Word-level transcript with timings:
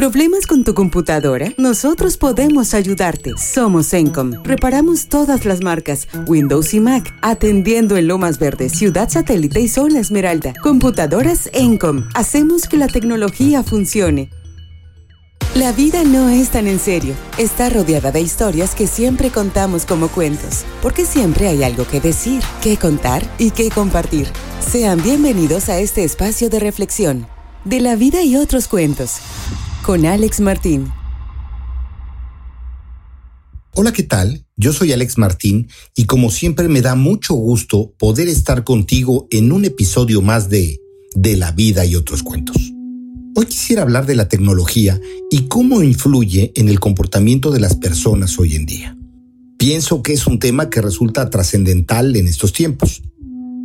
¿Problemas 0.00 0.46
con 0.46 0.64
tu 0.64 0.72
computadora? 0.72 1.52
Nosotros 1.58 2.16
podemos 2.16 2.72
ayudarte. 2.72 3.34
Somos 3.36 3.92
Encom. 3.92 4.32
Reparamos 4.44 5.08
todas 5.08 5.44
las 5.44 5.60
marcas, 5.60 6.08
Windows 6.26 6.72
y 6.72 6.80
Mac, 6.80 7.14
atendiendo 7.20 7.98
en 7.98 8.08
Lomas 8.08 8.38
Verdes, 8.38 8.72
Ciudad 8.72 9.10
Satélite 9.10 9.60
y 9.60 9.68
Zona 9.68 10.00
Esmeralda. 10.00 10.54
Computadoras 10.62 11.50
Encom. 11.52 12.08
Hacemos 12.14 12.66
que 12.66 12.78
la 12.78 12.86
tecnología 12.86 13.62
funcione. 13.62 14.30
La 15.54 15.70
vida 15.72 16.02
no 16.02 16.30
es 16.30 16.48
tan 16.48 16.66
en 16.66 16.78
serio. 16.78 17.12
Está 17.36 17.68
rodeada 17.68 18.10
de 18.10 18.22
historias 18.22 18.74
que 18.74 18.86
siempre 18.86 19.28
contamos 19.28 19.84
como 19.84 20.08
cuentos, 20.08 20.64
porque 20.80 21.04
siempre 21.04 21.46
hay 21.46 21.62
algo 21.62 21.86
que 21.86 22.00
decir, 22.00 22.42
que 22.62 22.78
contar 22.78 23.22
y 23.36 23.50
que 23.50 23.68
compartir. 23.68 24.28
Sean 24.66 25.02
bienvenidos 25.02 25.68
a 25.68 25.78
este 25.78 26.04
espacio 26.04 26.48
de 26.48 26.58
reflexión, 26.58 27.26
de 27.66 27.80
la 27.80 27.96
vida 27.96 28.22
y 28.22 28.36
otros 28.36 28.66
cuentos, 28.66 29.20
con 29.90 30.06
Alex 30.06 30.38
Martín. 30.38 30.86
Hola, 33.74 33.92
¿qué 33.92 34.04
tal? 34.04 34.46
Yo 34.56 34.72
soy 34.72 34.92
Alex 34.92 35.18
Martín 35.18 35.66
y 35.96 36.04
como 36.04 36.30
siempre 36.30 36.68
me 36.68 36.80
da 36.80 36.94
mucho 36.94 37.34
gusto 37.34 37.92
poder 37.98 38.28
estar 38.28 38.62
contigo 38.62 39.26
en 39.32 39.50
un 39.50 39.64
episodio 39.64 40.22
más 40.22 40.48
de 40.48 40.80
De 41.16 41.36
la 41.36 41.50
vida 41.50 41.84
y 41.84 41.96
otros 41.96 42.22
cuentos. 42.22 42.56
Hoy 43.34 43.46
quisiera 43.46 43.82
hablar 43.82 44.06
de 44.06 44.14
la 44.14 44.28
tecnología 44.28 45.00
y 45.28 45.48
cómo 45.48 45.82
influye 45.82 46.52
en 46.54 46.68
el 46.68 46.78
comportamiento 46.78 47.50
de 47.50 47.58
las 47.58 47.74
personas 47.74 48.38
hoy 48.38 48.54
en 48.54 48.66
día. 48.66 48.96
Pienso 49.58 50.04
que 50.04 50.12
es 50.12 50.24
un 50.28 50.38
tema 50.38 50.70
que 50.70 50.80
resulta 50.80 51.30
trascendental 51.30 52.14
en 52.14 52.28
estos 52.28 52.52
tiempos. 52.52 53.02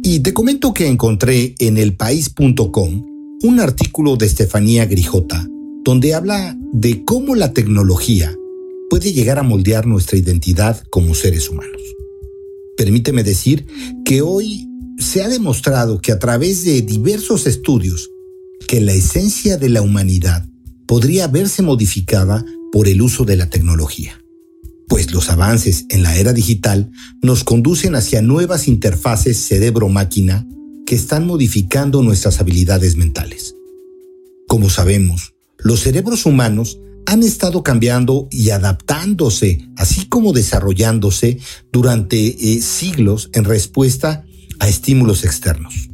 Y 0.01 0.21
te 0.21 0.33
comento 0.33 0.73
que 0.73 0.87
encontré 0.87 1.53
en 1.59 1.77
elpaís.com 1.77 3.05
un 3.43 3.59
artículo 3.59 4.15
de 4.15 4.25
Estefanía 4.25 4.87
Grijota 4.87 5.47
donde 5.85 6.15
habla 6.15 6.57
de 6.73 7.05
cómo 7.05 7.35
la 7.35 7.53
tecnología 7.53 8.35
puede 8.89 9.13
llegar 9.13 9.37
a 9.37 9.43
moldear 9.43 9.85
nuestra 9.85 10.17
identidad 10.17 10.83
como 10.89 11.13
seres 11.13 11.47
humanos. 11.49 11.81
Permíteme 12.75 13.23
decir 13.23 13.67
que 14.03 14.23
hoy 14.23 14.67
se 14.97 15.21
ha 15.21 15.29
demostrado 15.29 16.01
que 16.01 16.11
a 16.11 16.17
través 16.17 16.65
de 16.65 16.81
diversos 16.81 17.45
estudios 17.45 18.09
que 18.67 18.81
la 18.81 18.93
esencia 18.93 19.57
de 19.57 19.69
la 19.69 19.83
humanidad 19.83 20.49
podría 20.87 21.27
verse 21.27 21.61
modificada 21.61 22.43
por 22.71 22.87
el 22.87 23.01
uso 23.03 23.23
de 23.23 23.35
la 23.35 23.49
tecnología, 23.51 24.19
pues 24.87 25.13
los 25.13 25.29
avances 25.29 25.85
en 25.89 26.01
la 26.01 26.17
era 26.17 26.33
digital 26.33 26.91
nos 27.21 27.43
conducen 27.43 27.93
hacia 27.93 28.23
nuevas 28.23 28.67
interfaces 28.67 29.37
cerebro-máquina 29.37 30.47
que 30.87 30.95
están 30.95 31.27
modificando 31.27 32.01
nuestras 32.01 32.39
habilidades 32.39 32.95
mentales. 32.95 33.55
Como 34.47 34.69
sabemos, 34.69 35.34
los 35.65 35.79
cerebros 35.79 36.27
humanos 36.27 36.77
han 37.07 37.23
estado 37.23 37.63
cambiando 37.63 38.27
y 38.29 38.51
adaptándose, 38.51 39.67
así 39.77 40.05
como 40.05 40.31
desarrollándose 40.31 41.39
durante 41.73 42.17
eh, 42.27 42.61
siglos 42.61 43.31
en 43.33 43.45
respuesta 43.45 44.23
a 44.59 44.69
estímulos 44.69 45.23
externos. 45.23 45.89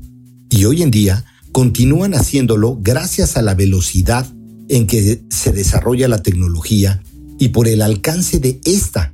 Y 0.49 0.65
hoy 0.65 0.81
en 0.81 0.91
día 0.91 1.23
continúan 1.53 2.15
haciéndolo 2.15 2.79
gracias 2.81 3.37
a 3.37 3.41
la 3.41 3.55
velocidad 3.55 4.27
en 4.67 4.87
que 4.87 5.23
se 5.29 5.53
desarrolla 5.53 6.09
la 6.09 6.21
tecnología 6.21 7.01
y 7.39 7.47
por 7.49 7.69
el 7.69 7.81
alcance 7.81 8.39
de 8.39 8.59
esta 8.65 9.13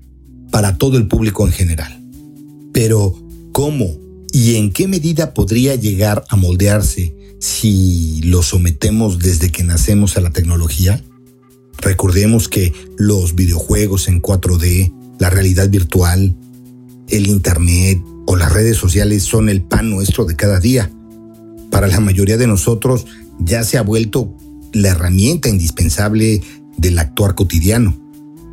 para 0.50 0.80
todo 0.80 0.98
el 0.98 1.08
público 1.08 1.46
en 1.46 1.54
general. 1.54 2.04
Pero, 2.74 3.14
¿cómo 3.52 3.96
y 4.34 4.56
en 4.56 4.72
qué 4.72 4.88
medida 4.88 5.36
podría 5.36 5.76
llegar 5.76 6.26
a 6.30 6.36
moldearse 6.36 7.16
si 7.40 8.22
lo 8.24 8.44
sometemos 8.44 9.20
desde 9.20 9.52
que 9.52 9.64
nacemos 9.64 10.18
a 10.18 10.22
la 10.22 10.32
tecnología? 10.32 11.04
Recordemos 11.80 12.50
que 12.50 12.74
los 12.98 13.36
videojuegos 13.36 14.08
en 14.08 14.22
4D, 14.22 14.94
la 15.20 15.30
realidad 15.30 15.70
virtual, 15.70 16.36
el 17.10 17.28
Internet 17.28 18.02
o 18.26 18.36
las 18.36 18.52
redes 18.52 18.78
sociales 18.78 19.23
son 19.23 19.50
el 19.50 19.61
pan 19.61 19.89
nuestro 19.89 20.26
de 20.26 20.36
cada 20.36 20.60
día 20.60 20.92
para 21.78 21.88
la 21.88 22.00
mayoría 22.00 22.38
de 22.38 22.48
nosotros 22.48 23.06
ya 23.40 23.64
se 23.64 23.78
ha 23.78 23.82
vuelto 23.82 24.34
la 24.73 24.90
herramienta 24.90 25.50
indispensable 25.50 26.42
del 26.78 26.98
actuar 27.00 27.36
cotidiano. 27.36 27.95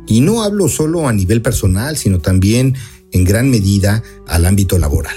Y 0.07 0.21
no 0.21 0.43
hablo 0.43 0.69
solo 0.69 1.07
a 1.07 1.13
nivel 1.13 1.41
personal, 1.41 1.97
sino 1.97 2.19
también 2.19 2.75
en 3.11 3.23
gran 3.23 3.49
medida 3.49 4.03
al 4.27 4.45
ámbito 4.45 4.77
laboral. 4.77 5.15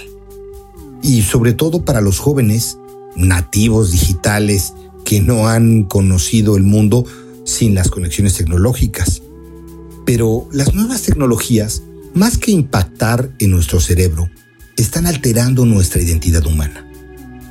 Y 1.02 1.22
sobre 1.22 1.52
todo 1.52 1.84
para 1.84 2.00
los 2.00 2.18
jóvenes 2.18 2.78
nativos 3.18 3.90
digitales 3.90 4.72
que 5.04 5.20
no 5.20 5.48
han 5.48 5.84
conocido 5.84 6.56
el 6.56 6.62
mundo 6.62 7.04
sin 7.44 7.74
las 7.74 7.90
conexiones 7.90 8.34
tecnológicas. 8.34 9.22
Pero 10.04 10.48
las 10.52 10.74
nuevas 10.74 11.02
tecnologías, 11.02 11.82
más 12.14 12.38
que 12.38 12.50
impactar 12.50 13.30
en 13.38 13.50
nuestro 13.50 13.80
cerebro, 13.80 14.30
están 14.76 15.06
alterando 15.06 15.66
nuestra 15.66 16.00
identidad 16.00 16.46
humana. 16.46 16.86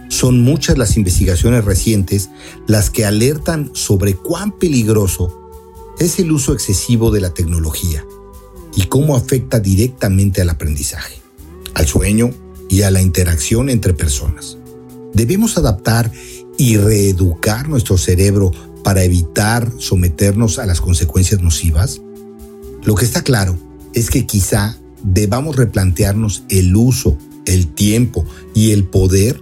Son 0.10 0.42
muchas 0.42 0.78
las 0.78 0.96
investigaciones 0.96 1.66
recientes 1.66 2.30
las 2.66 2.90
que 2.90 3.06
alertan 3.06 3.72
sobre 3.74 4.14
cuán 4.14 4.58
peligroso 4.58 5.50
es 6.00 6.20
el 6.20 6.32
uso 6.32 6.54
excesivo 6.54 7.12
de 7.12 7.22
la 7.22 7.34
tecnología 7.34 8.06
y 8.76 8.84
cómo 8.84 9.16
afecta 9.16 9.60
directamente 9.60 10.42
al 10.42 10.50
aprendizaje, 10.50 11.16
al 11.74 11.88
sueño 11.88 12.30
y 12.70 12.84
a 12.84 12.92
la 12.92 13.02
interacción 13.02 13.70
entre 13.70 13.94
personas. 13.94 14.58
Debemos 15.18 15.58
adaptar 15.58 16.12
y 16.60 16.78
reeducar 16.78 17.68
nuestro 17.68 17.98
cerebro 17.98 18.52
para 18.84 19.04
evitar 19.04 19.72
someternos 19.80 20.60
a 20.60 20.68
las 20.68 20.80
consecuencias 20.80 21.42
nocivas? 21.42 22.02
Lo 22.84 22.94
que 22.94 23.04
está 23.04 23.24
claro 23.24 23.58
es 23.96 24.12
que 24.12 24.28
quizá 24.28 24.78
debamos 25.02 25.56
replantearnos 25.56 26.44
el 26.50 26.76
uso, 26.76 27.18
el 27.48 27.66
tiempo 27.66 28.26
y 28.54 28.74
el 28.74 28.84
poder 28.84 29.42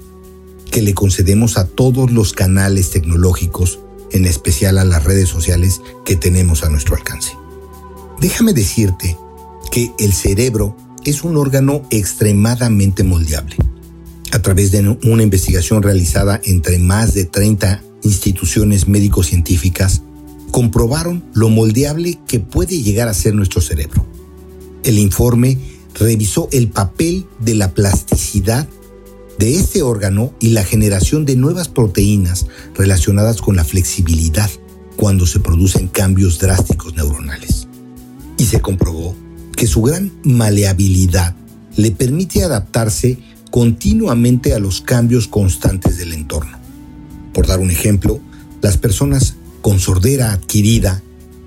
que 0.71 0.81
le 0.81 0.93
concedemos 0.93 1.57
a 1.57 1.67
todos 1.67 2.09
los 2.09 2.31
canales 2.31 2.91
tecnológicos, 2.91 3.79
en 4.13 4.23
especial 4.23 4.77
a 4.77 4.85
las 4.85 5.03
redes 5.03 5.27
sociales 5.27 5.81
que 6.05 6.15
tenemos 6.15 6.63
a 6.63 6.69
nuestro 6.69 6.95
alcance. 6.95 7.33
Déjame 8.21 8.53
decirte 8.53 9.17
que 9.73 9.91
el 9.99 10.13
cerebro 10.13 10.77
es 11.03 11.25
un 11.25 11.35
órgano 11.35 11.81
extremadamente 11.89 13.03
moldeable. 13.03 13.57
A 14.45 14.53
través 14.53 14.69
de 14.69 14.87
una 15.05 15.23
investigación 15.23 15.81
realizada 15.81 16.39
entre 16.43 16.77
más 16.77 17.15
de 17.15 17.25
30 17.25 17.81
instituciones 18.03 18.87
médico-científicas, 18.87 20.03
comprobaron 20.51 21.23
lo 21.33 21.49
moldeable 21.49 22.19
que 22.27 22.39
puede 22.39 22.83
llegar 22.83 23.07
a 23.07 23.15
ser 23.15 23.33
nuestro 23.33 23.59
cerebro. 23.59 24.05
El 24.83 24.99
informe 24.99 25.57
revisó 25.95 26.47
el 26.51 26.69
papel 26.69 27.25
de 27.39 27.55
la 27.55 27.73
plasticidad 27.73 28.69
de 29.39 29.55
este 29.55 29.81
órgano 29.81 30.31
y 30.39 30.49
la 30.49 30.63
generación 30.63 31.25
de 31.25 31.37
nuevas 31.37 31.67
proteínas 31.67 32.45
relacionadas 32.75 33.41
con 33.41 33.55
la 33.55 33.63
flexibilidad 33.63 34.51
cuando 34.95 35.25
se 35.25 35.39
producen 35.39 35.87
cambios 35.87 36.37
drásticos 36.37 36.93
neuronales. 36.93 37.67
Y 38.37 38.45
se 38.45 38.61
comprobó 38.61 39.15
que 39.57 39.65
su 39.65 39.81
gran 39.81 40.11
maleabilidad 40.21 41.35
le 41.77 41.89
permite 41.89 42.43
adaptarse 42.43 43.17
continuamente 43.55 44.53
a 44.53 44.59
los 44.59 44.81
cambios 44.81 45.29
constantes 45.29 45.95
del 45.95 46.11
entorno. 46.11 46.59
Por 47.33 47.47
dar 47.47 47.61
un 47.61 47.71
ejemplo, 47.71 48.19
las 48.61 48.77
personas 48.77 49.35
con 49.61 49.79
sordera 49.79 50.33
adquirida 50.33 51.01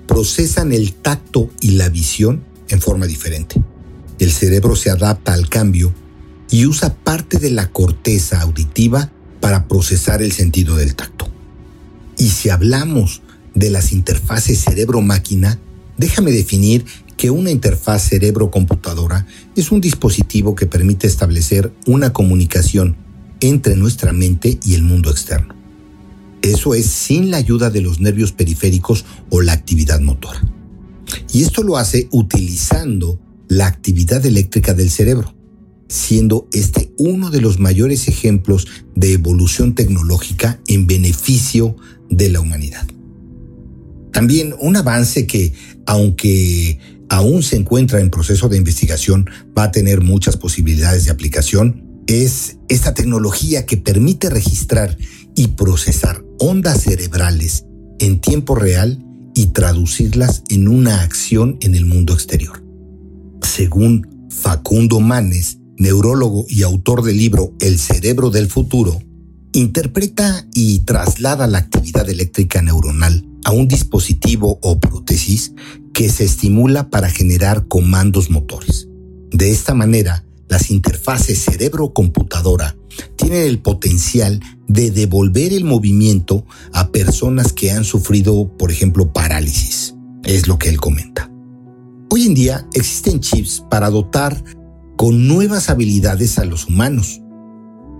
procesan 0.07 0.73
el 0.73 0.93
tacto 0.93 1.51
y 1.61 1.73
la 1.73 1.87
visión 1.87 2.43
en 2.67 2.81
forma 2.81 3.05
diferente. 3.05 3.61
El 4.17 4.31
cerebro 4.31 4.75
se 4.75 4.89
adapta 4.89 5.35
al 5.35 5.49
cambio 5.49 5.93
y 6.49 6.65
usa 6.65 6.95
parte 6.95 7.37
de 7.37 7.51
la 7.51 7.69
corteza 7.69 8.41
auditiva 8.41 9.11
para 9.39 9.67
procesar 9.67 10.23
el 10.23 10.31
sentido 10.31 10.77
del 10.77 10.95
tacto. 10.95 11.27
Y 12.17 12.29
si 12.29 12.49
hablamos 12.49 13.21
de 13.53 13.69
las 13.69 13.91
interfaces 13.91 14.63
cerebro-máquina, 14.63 15.59
déjame 15.99 16.31
definir 16.31 16.85
que 17.19 17.29
una 17.29 17.51
interfaz 17.51 18.07
cerebro-computadora 18.07 19.27
es 19.57 19.73
un 19.73 19.81
dispositivo 19.81 20.55
que 20.55 20.67
permite 20.67 21.05
establecer 21.05 21.73
una 21.85 22.13
comunicación 22.13 22.95
entre 23.41 23.75
nuestra 23.75 24.13
mente 24.13 24.57
y 24.63 24.73
el 24.75 24.83
mundo 24.83 25.11
externo. 25.11 25.53
Eso 26.41 26.73
es 26.75 26.85
sin 26.85 27.29
la 27.29 27.35
ayuda 27.35 27.71
de 27.71 27.81
los 27.81 27.99
nervios 27.99 28.31
periféricos 28.31 29.03
o 29.29 29.41
la 29.41 29.51
actividad 29.51 29.99
motora. 29.99 30.41
Y 31.33 31.43
esto 31.43 31.61
lo 31.61 31.75
hace 31.75 32.07
utilizando 32.11 33.19
la 33.49 33.67
actividad 33.67 34.25
eléctrica 34.25 34.73
del 34.73 34.89
cerebro 34.89 35.35
siendo 35.89 36.47
este 36.53 36.93
uno 36.99 37.31
de 37.31 37.41
los 37.41 37.59
mayores 37.59 38.07
ejemplos 38.07 38.67
de 38.95 39.13
evolución 39.13 39.75
tecnológica 39.75 40.61
en 40.67 40.87
beneficio 40.87 41.75
de 42.09 42.29
la 42.29 42.39
humanidad. 42.39 42.87
También 44.13 44.53
un 44.59 44.75
avance 44.75 45.27
que, 45.27 45.53
aunque 45.85 46.98
aún 47.09 47.43
se 47.43 47.55
encuentra 47.55 47.99
en 47.99 48.09
proceso 48.09 48.49
de 48.49 48.57
investigación, 48.57 49.29
va 49.57 49.63
a 49.63 49.71
tener 49.71 50.01
muchas 50.01 50.37
posibilidades 50.37 51.05
de 51.05 51.11
aplicación, 51.11 52.03
es 52.07 52.57
esta 52.69 52.93
tecnología 52.93 53.65
que 53.65 53.77
permite 53.77 54.29
registrar 54.29 54.97
y 55.35 55.49
procesar 55.49 56.23
ondas 56.39 56.83
cerebrales 56.83 57.65
en 57.99 58.19
tiempo 58.19 58.55
real 58.55 59.03
y 59.35 59.47
traducirlas 59.47 60.43
en 60.49 60.67
una 60.67 61.01
acción 61.01 61.57
en 61.61 61.75
el 61.75 61.85
mundo 61.85 62.13
exterior. 62.13 62.63
Según 63.41 64.27
Facundo 64.29 64.99
Manes, 64.99 65.59
neurólogo 65.77 66.45
y 66.49 66.63
autor 66.63 67.03
del 67.03 67.17
libro 67.17 67.53
El 67.59 67.79
cerebro 67.79 68.29
del 68.29 68.47
futuro, 68.47 69.01
interpreta 69.53 70.45
y 70.53 70.79
traslada 70.79 71.47
la 71.47 71.59
actividad 71.59 72.09
eléctrica 72.09 72.61
neuronal 72.61 73.25
a 73.45 73.51
un 73.51 73.67
dispositivo 73.67 74.59
o 74.61 74.79
prótesis 74.79 75.53
que 75.93 76.09
se 76.09 76.23
estimula 76.23 76.89
para 76.89 77.09
generar 77.09 77.67
comandos 77.67 78.29
motores. 78.29 78.87
De 79.31 79.51
esta 79.51 79.73
manera, 79.73 80.25
las 80.47 80.71
interfaces 80.71 81.39
cerebro-computadora 81.39 82.75
tienen 83.15 83.43
el 83.43 83.59
potencial 83.59 84.39
de 84.67 84.91
devolver 84.91 85.53
el 85.53 85.63
movimiento 85.63 86.45
a 86.73 86.91
personas 86.91 87.53
que 87.53 87.71
han 87.71 87.83
sufrido, 87.83 88.55
por 88.57 88.71
ejemplo, 88.71 89.13
parálisis. 89.13 89.95
Es 90.23 90.47
lo 90.47 90.57
que 90.57 90.69
él 90.69 90.79
comenta. 90.79 91.31
Hoy 92.11 92.25
en 92.25 92.33
día 92.33 92.67
existen 92.73 93.19
chips 93.19 93.63
para 93.69 93.89
dotar 93.89 94.43
con 94.97 95.27
nuevas 95.27 95.69
habilidades 95.69 96.39
a 96.39 96.45
los 96.45 96.67
humanos. 96.67 97.21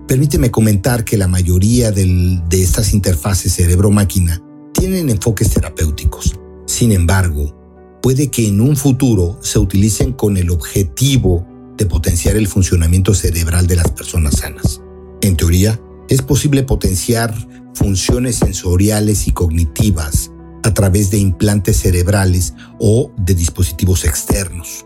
Permíteme 0.07 0.49
comentar 0.49 1.05
que 1.05 1.17
la 1.17 1.27
mayoría 1.27 1.91
de 1.91 2.41
estas 2.51 2.93
interfaces 2.93 3.53
cerebro-máquina 3.53 4.41
tienen 4.73 5.09
enfoques 5.09 5.51
terapéuticos. 5.51 6.39
Sin 6.65 6.91
embargo, 6.91 7.58
puede 8.01 8.29
que 8.29 8.47
en 8.47 8.61
un 8.61 8.75
futuro 8.75 9.39
se 9.41 9.59
utilicen 9.59 10.13
con 10.13 10.37
el 10.37 10.49
objetivo 10.49 11.45
de 11.77 11.85
potenciar 11.85 12.35
el 12.35 12.47
funcionamiento 12.47 13.13
cerebral 13.13 13.67
de 13.67 13.77
las 13.77 13.91
personas 13.91 14.37
sanas. 14.37 14.81
En 15.21 15.35
teoría, 15.35 15.79
es 16.09 16.21
posible 16.21 16.63
potenciar 16.63 17.33
funciones 17.73 18.37
sensoriales 18.37 19.27
y 19.27 19.31
cognitivas 19.31 20.31
a 20.63 20.73
través 20.73 21.09
de 21.11 21.19
implantes 21.19 21.77
cerebrales 21.77 22.53
o 22.79 23.11
de 23.17 23.35
dispositivos 23.35 24.05
externos. 24.05 24.85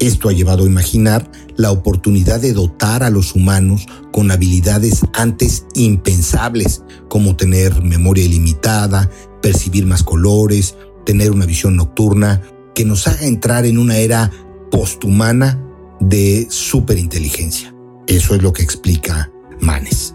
Esto 0.00 0.28
ha 0.28 0.32
llevado 0.32 0.64
a 0.64 0.66
imaginar 0.66 1.30
la 1.56 1.70
oportunidad 1.70 2.40
de 2.40 2.52
dotar 2.52 3.02
a 3.04 3.10
los 3.10 3.34
humanos 3.34 3.86
con 4.12 4.30
habilidades 4.30 5.02
antes 5.14 5.64
impensables, 5.74 6.82
como 7.08 7.36
tener 7.36 7.82
memoria 7.82 8.24
ilimitada, 8.24 9.08
percibir 9.40 9.86
más 9.86 10.02
colores, 10.02 10.76
tener 11.06 11.30
una 11.30 11.46
visión 11.46 11.76
nocturna, 11.76 12.42
que 12.74 12.84
nos 12.84 13.06
haga 13.06 13.26
entrar 13.26 13.66
en 13.66 13.78
una 13.78 13.98
era 13.98 14.30
posthumana 14.70 15.60
de 16.00 16.46
superinteligencia. 16.50 17.74
Eso 18.06 18.34
es 18.34 18.42
lo 18.42 18.52
que 18.52 18.62
explica 18.62 19.30
Manes. 19.60 20.14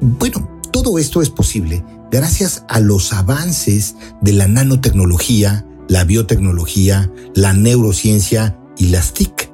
Bueno, 0.00 0.60
todo 0.72 0.98
esto 0.98 1.22
es 1.22 1.30
posible 1.30 1.84
gracias 2.10 2.64
a 2.68 2.80
los 2.80 3.12
avances 3.12 3.96
de 4.20 4.32
la 4.32 4.48
nanotecnología, 4.48 5.66
la 5.88 6.04
biotecnología, 6.04 7.10
la 7.34 7.52
neurociencia 7.52 8.58
y 8.76 8.88
las 8.88 9.14
TIC. 9.14 9.50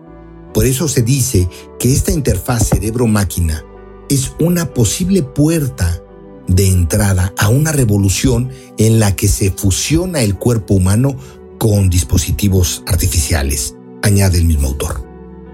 Por 0.55 0.67
eso 0.67 0.89
se 0.89 1.03
dice 1.03 1.49
que 1.79 1.93
esta 1.93 2.13
interfaz 2.13 2.69
cerebro-máquina 2.69 3.63
es 4.09 4.33
una 4.41 4.73
posible 4.73 5.23
puerta 5.23 6.01
de 6.49 6.69
entrada 6.69 7.33
a 7.37 7.49
una 7.49 7.73
revolución 7.73 8.51
en 8.79 9.01
la 9.01 9.17
que 9.17 9.29
se 9.29 9.51
fusiona 9.51 10.21
el 10.21 10.37
cuerpo 10.37 10.75
humano 10.75 11.17
con 11.59 11.91
dispositivos 11.91 12.83
artificiales, 12.87 13.75
añade 14.03 14.39
el 14.39 14.45
mismo 14.45 14.69
autor. 14.69 15.07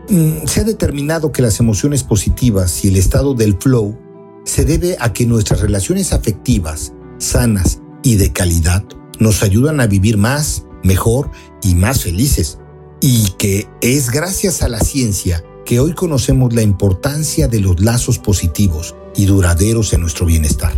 Mm, 0.08 0.46
se 0.46 0.60
ha 0.60 0.64
determinado 0.64 1.32
que 1.32 1.42
las 1.42 1.60
emociones 1.60 2.02
positivas 2.02 2.84
y 2.84 2.88
el 2.88 2.96
estado 2.96 3.34
del 3.34 3.56
flow 3.56 3.98
se 4.44 4.64
debe 4.64 4.96
a 5.00 5.12
que 5.12 5.26
nuestras 5.26 5.60
relaciones 5.60 6.12
afectivas, 6.12 6.92
sanas 7.18 7.80
y 8.02 8.16
de 8.16 8.32
calidad 8.32 8.84
nos 9.18 9.42
ayudan 9.42 9.80
a 9.80 9.86
vivir 9.86 10.16
más, 10.16 10.64
mejor 10.82 11.30
y 11.62 11.74
más 11.74 12.02
felices. 12.02 12.58
Y 13.00 13.30
que 13.38 13.68
es 13.80 14.10
gracias 14.10 14.62
a 14.62 14.68
la 14.68 14.80
ciencia 14.80 15.44
que 15.64 15.80
hoy 15.80 15.92
conocemos 15.94 16.52
la 16.52 16.62
importancia 16.62 17.48
de 17.48 17.60
los 17.60 17.80
lazos 17.80 18.18
positivos 18.18 18.94
y 19.14 19.26
duraderos 19.26 19.92
en 19.92 20.00
nuestro 20.00 20.26
bienestar, 20.26 20.72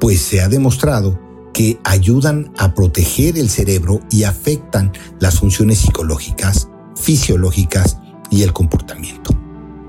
pues 0.00 0.20
se 0.22 0.40
ha 0.40 0.48
demostrado 0.48 1.18
que 1.52 1.78
ayudan 1.84 2.52
a 2.58 2.74
proteger 2.74 3.38
el 3.38 3.48
cerebro 3.48 4.00
y 4.10 4.24
afectan 4.24 4.92
las 5.20 5.38
funciones 5.38 5.78
psicológicas, 5.78 6.68
fisiológicas 6.96 7.98
y 8.30 8.42
el 8.42 8.52
comportamiento. 8.52 9.34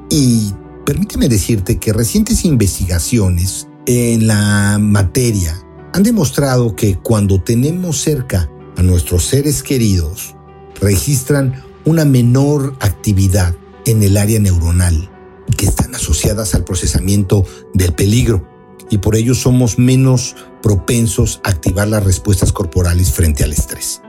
Y 0.10 0.54
permíteme 0.86 1.30
decirte 1.30 1.80
que 1.80 1.94
recientes 1.94 2.45
investigaciones 2.45 3.68
en 3.86 4.27
la 4.27 4.77
materia 4.80 5.57
han 5.94 6.04
demostrado 6.04 6.75
que 6.75 6.98
cuando 6.98 7.42
tenemos 7.42 8.01
cerca 8.01 8.50
a 8.75 8.81
nuestros 8.81 9.25
seres 9.25 9.63
queridos, 9.63 10.36
registran 10.81 11.63
una 11.86 12.06
menor 12.06 12.75
actividad 12.80 13.56
en 13.86 14.01
el 14.04 14.18
área 14.18 14.39
neuronal 14.39 15.09
que 15.57 15.66
están 15.66 15.94
asociadas 15.94 16.56
al 16.56 16.63
procesamiento 16.63 17.45
del 17.74 17.94
peligro 17.94 18.48
y 18.89 18.98
por 18.98 19.16
ello 19.16 19.36
somos 19.36 19.77
menos 19.77 20.36
propensos 20.63 21.42
a 21.44 21.50
activar 21.50 21.88
las 21.89 22.04
respuestas 22.04 22.51
corporales 22.51 23.12
frente 23.12 23.44
al 23.44 23.51
estrés. 23.51 24.01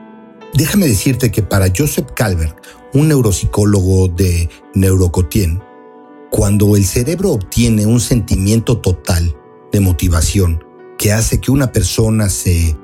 Déjame 0.54 0.86
decirte 0.86 1.30
que 1.32 1.42
para 1.42 1.66
Joseph 1.76 2.12
Calvert, 2.14 2.56
un 2.94 3.08
neuropsicólogo 3.08 4.08
de 4.08 4.48
Neurocotien, 4.74 5.60
cuando 6.30 6.76
el 6.76 6.84
cerebro 6.86 7.32
obtiene 7.32 7.86
un 7.86 8.00
sentimiento 8.00 8.78
total 8.78 9.36
de 9.72 9.80
motivación 9.80 10.64
que 10.96 11.12
hace 11.12 11.40
que 11.40 11.50
una 11.50 11.72
persona 11.72 12.30
se 12.30 12.76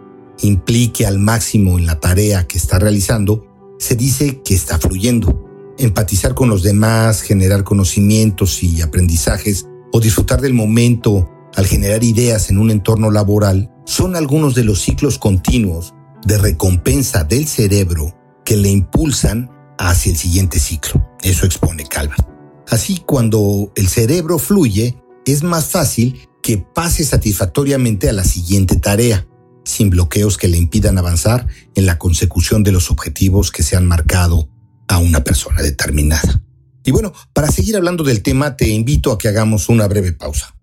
implique 0.43 1.06
al 1.06 1.19
máximo 1.19 1.78
en 1.78 1.87
la 1.87 2.00
tarea 2.00 2.46
que 2.46 2.58
está 2.58 2.78
realizando, 2.78 3.46
se 3.78 3.94
dice 3.94 4.43
que 4.43 4.55
está 4.55 4.78
fluyendo. 4.78 5.46
Empatizar 5.78 6.34
con 6.34 6.50
los 6.50 6.62
demás, 6.62 7.23
generar 7.23 7.62
conocimientos 7.64 8.62
y 8.62 8.82
aprendizajes 8.82 9.66
o 9.93 10.00
disfrutar 10.00 10.40
del 10.40 10.55
momento 10.55 11.31
al 11.56 11.67
generar 11.67 12.05
ideas 12.05 12.50
en 12.50 12.58
un 12.58 12.70
entorno 12.70 13.11
laboral 13.11 13.70
son 13.85 14.17
algunos 14.17 14.55
de 14.55 14.64
los 14.64 14.81
ciclos 14.81 15.19
continuos 15.19 15.94
de 16.25 16.38
recompensa 16.38 17.25
del 17.25 17.47
cerebro 17.47 18.14
que 18.44 18.56
le 18.56 18.69
impulsan 18.69 19.50
hacia 19.79 20.12
el 20.12 20.19
siguiente 20.19 20.61
ciclo. 20.61 21.08
Eso 21.23 21.47
expone 21.47 21.85
Calvert. 21.85 22.26
Así, 22.69 23.02
cuando 23.05 23.73
el 23.75 23.88
cerebro 23.88 24.38
fluye, 24.38 24.97
es 25.26 25.43
más 25.43 25.67
fácil 25.67 26.29
que 26.43 26.58
pase 26.58 27.05
satisfactoriamente 27.05 28.08
a 28.08 28.12
la 28.12 28.25
siguiente 28.25 28.76
tarea, 28.76 29.26
sin 29.64 29.91
bloqueos 29.91 30.37
que 30.37 30.49
le 30.49 30.56
impidan 30.56 30.99
avanzar 30.99 31.47
en 31.75 31.87
la 31.87 31.99
consecución 31.99 32.62
de 32.62 32.73
los 32.73 32.91
objetivos 32.91 33.50
que 33.50 33.62
se 33.62 33.76
han 33.76 33.87
marcado 33.87 34.49
a 34.88 34.99
una 34.99 35.23
persona 35.23 35.62
determinada. 35.62 36.42
Y 36.85 36.92
bueno, 36.92 37.12
para 37.33 37.50
seguir 37.50 37.76
hablando 37.76 38.04
del 38.04 38.23
tema, 38.23 38.57
te 38.57 38.69
invito 38.69 39.12
a 39.12 39.19
que 39.19 39.28
hagamos 39.28 39.69
una 39.69 39.87
breve 39.87 40.12
pausa. 40.12 40.54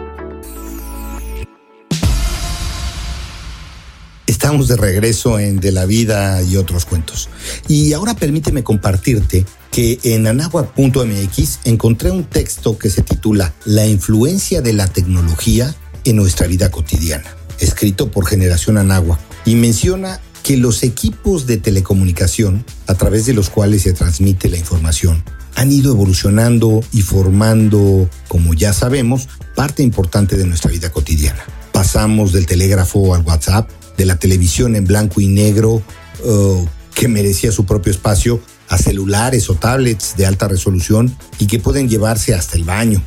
Estamos 4.50 4.68
de 4.68 4.78
regreso 4.78 5.38
en 5.38 5.60
De 5.60 5.72
la 5.72 5.86
Vida 5.86 6.42
y 6.42 6.56
otros 6.56 6.86
cuentos. 6.86 7.30
Y 7.68 7.94
ahora 7.94 8.14
permíteme 8.14 8.64
compartirte 8.64 9.46
que 9.72 10.00
en 10.04 10.28
anagua.mx 10.28 11.60
encontré 11.66 12.12
un 12.12 12.24
texto 12.24 12.78
que 12.78 12.90
se 12.90 13.02
titula 13.02 13.54
La 13.66 13.86
influencia 13.86 14.62
de 14.62 14.74
la 14.74 14.88
tecnología 14.88 15.76
en 16.04 16.16
nuestra 16.16 16.48
vida 16.48 16.72
cotidiana, 16.72 17.36
escrito 17.60 18.12
por 18.12 18.26
Generación 18.26 18.78
Anagua 18.78 19.20
y 19.46 19.56
menciona 19.56 20.20
que 20.44 20.58
los 20.58 20.84
equipos 20.84 21.46
de 21.46 21.58
telecomunicación, 21.58 22.66
a 22.88 22.96
través 22.96 23.26
de 23.26 23.34
los 23.34 23.50
cuales 23.50 23.84
se 23.84 23.94
transmite 23.94 24.50
la 24.50 24.58
información, 24.58 25.24
han 25.56 25.72
ido 25.72 25.92
evolucionando 25.92 26.82
y 26.94 27.02
formando, 27.02 28.10
como 28.28 28.54
ya 28.54 28.74
sabemos, 28.74 29.28
parte 29.56 29.84
importante 29.84 30.38
de 30.38 30.46
nuestra 30.46 30.72
vida 30.72 30.92
cotidiana. 30.92 31.44
Pasamos 31.72 32.32
del 32.32 32.46
telégrafo 32.46 33.14
al 33.14 33.24
WhatsApp, 33.24 33.70
de 33.98 34.06
la 34.06 34.18
televisión 34.18 34.76
en 34.76 34.86
blanco 34.86 35.22
y 35.22 35.28
negro, 35.28 35.82
uh, 36.24 36.66
que 36.96 37.08
merecía 37.08 37.52
su 37.52 37.66
propio 37.66 37.92
espacio, 37.92 38.42
a 38.70 38.78
celulares 38.78 39.50
o 39.50 39.56
tablets 39.56 40.16
de 40.16 40.26
alta 40.26 40.48
resolución 40.48 41.16
y 41.40 41.48
que 41.48 41.60
pueden 41.60 41.90
llevarse 41.90 42.34
hasta 42.34 42.56
el 42.56 42.64
baño. 42.64 43.02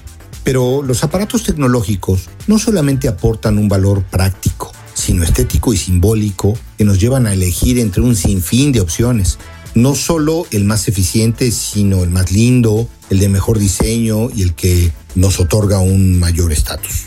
Pero 0.44 0.82
los 0.82 1.04
aparatos 1.04 1.44
tecnológicos 1.44 2.28
no 2.46 2.58
solamente 2.58 3.08
aportan 3.08 3.58
un 3.58 3.68
valor 3.68 4.02
práctico, 4.02 4.72
sino 4.94 5.22
estético 5.22 5.72
y 5.72 5.76
simbólico 5.76 6.58
que 6.76 6.84
nos 6.84 6.98
llevan 6.98 7.26
a 7.26 7.32
elegir 7.32 7.78
entre 7.78 8.02
un 8.02 8.16
sinfín 8.16 8.72
de 8.72 8.80
opciones. 8.80 9.38
No 9.74 9.94
solo 9.94 10.46
el 10.50 10.64
más 10.64 10.88
eficiente, 10.88 11.50
sino 11.50 12.02
el 12.02 12.10
más 12.10 12.32
lindo, 12.32 12.88
el 13.08 13.20
de 13.20 13.28
mejor 13.28 13.58
diseño 13.58 14.28
y 14.34 14.42
el 14.42 14.54
que 14.54 14.92
nos 15.14 15.40
otorga 15.40 15.78
un 15.78 16.18
mayor 16.18 16.52
estatus. 16.52 17.06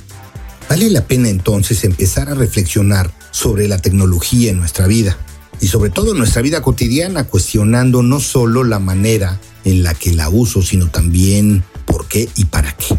Vale 0.69 0.89
la 0.89 1.05
pena 1.05 1.29
entonces 1.29 1.83
empezar 1.83 2.29
a 2.29 2.33
reflexionar 2.33 3.11
sobre 3.31 3.67
la 3.67 3.77
tecnología 3.77 4.49
en 4.49 4.57
nuestra 4.57 4.87
vida 4.87 5.17
y 5.61 5.67
sobre 5.67 5.89
todo 5.89 6.11
en 6.11 6.17
nuestra 6.17 6.41
vida 6.41 6.61
cotidiana, 6.61 7.25
cuestionando 7.25 8.01
no 8.01 8.19
solo 8.19 8.63
la 8.63 8.79
manera 8.79 9.39
en 9.63 9.83
la 9.83 9.93
que 9.93 10.13
la 10.13 10.29
uso, 10.29 10.61
sino 10.61 10.87
también 10.87 11.63
por 11.85 12.07
qué 12.07 12.29
y 12.35 12.45
para 12.45 12.75
qué. 12.75 12.97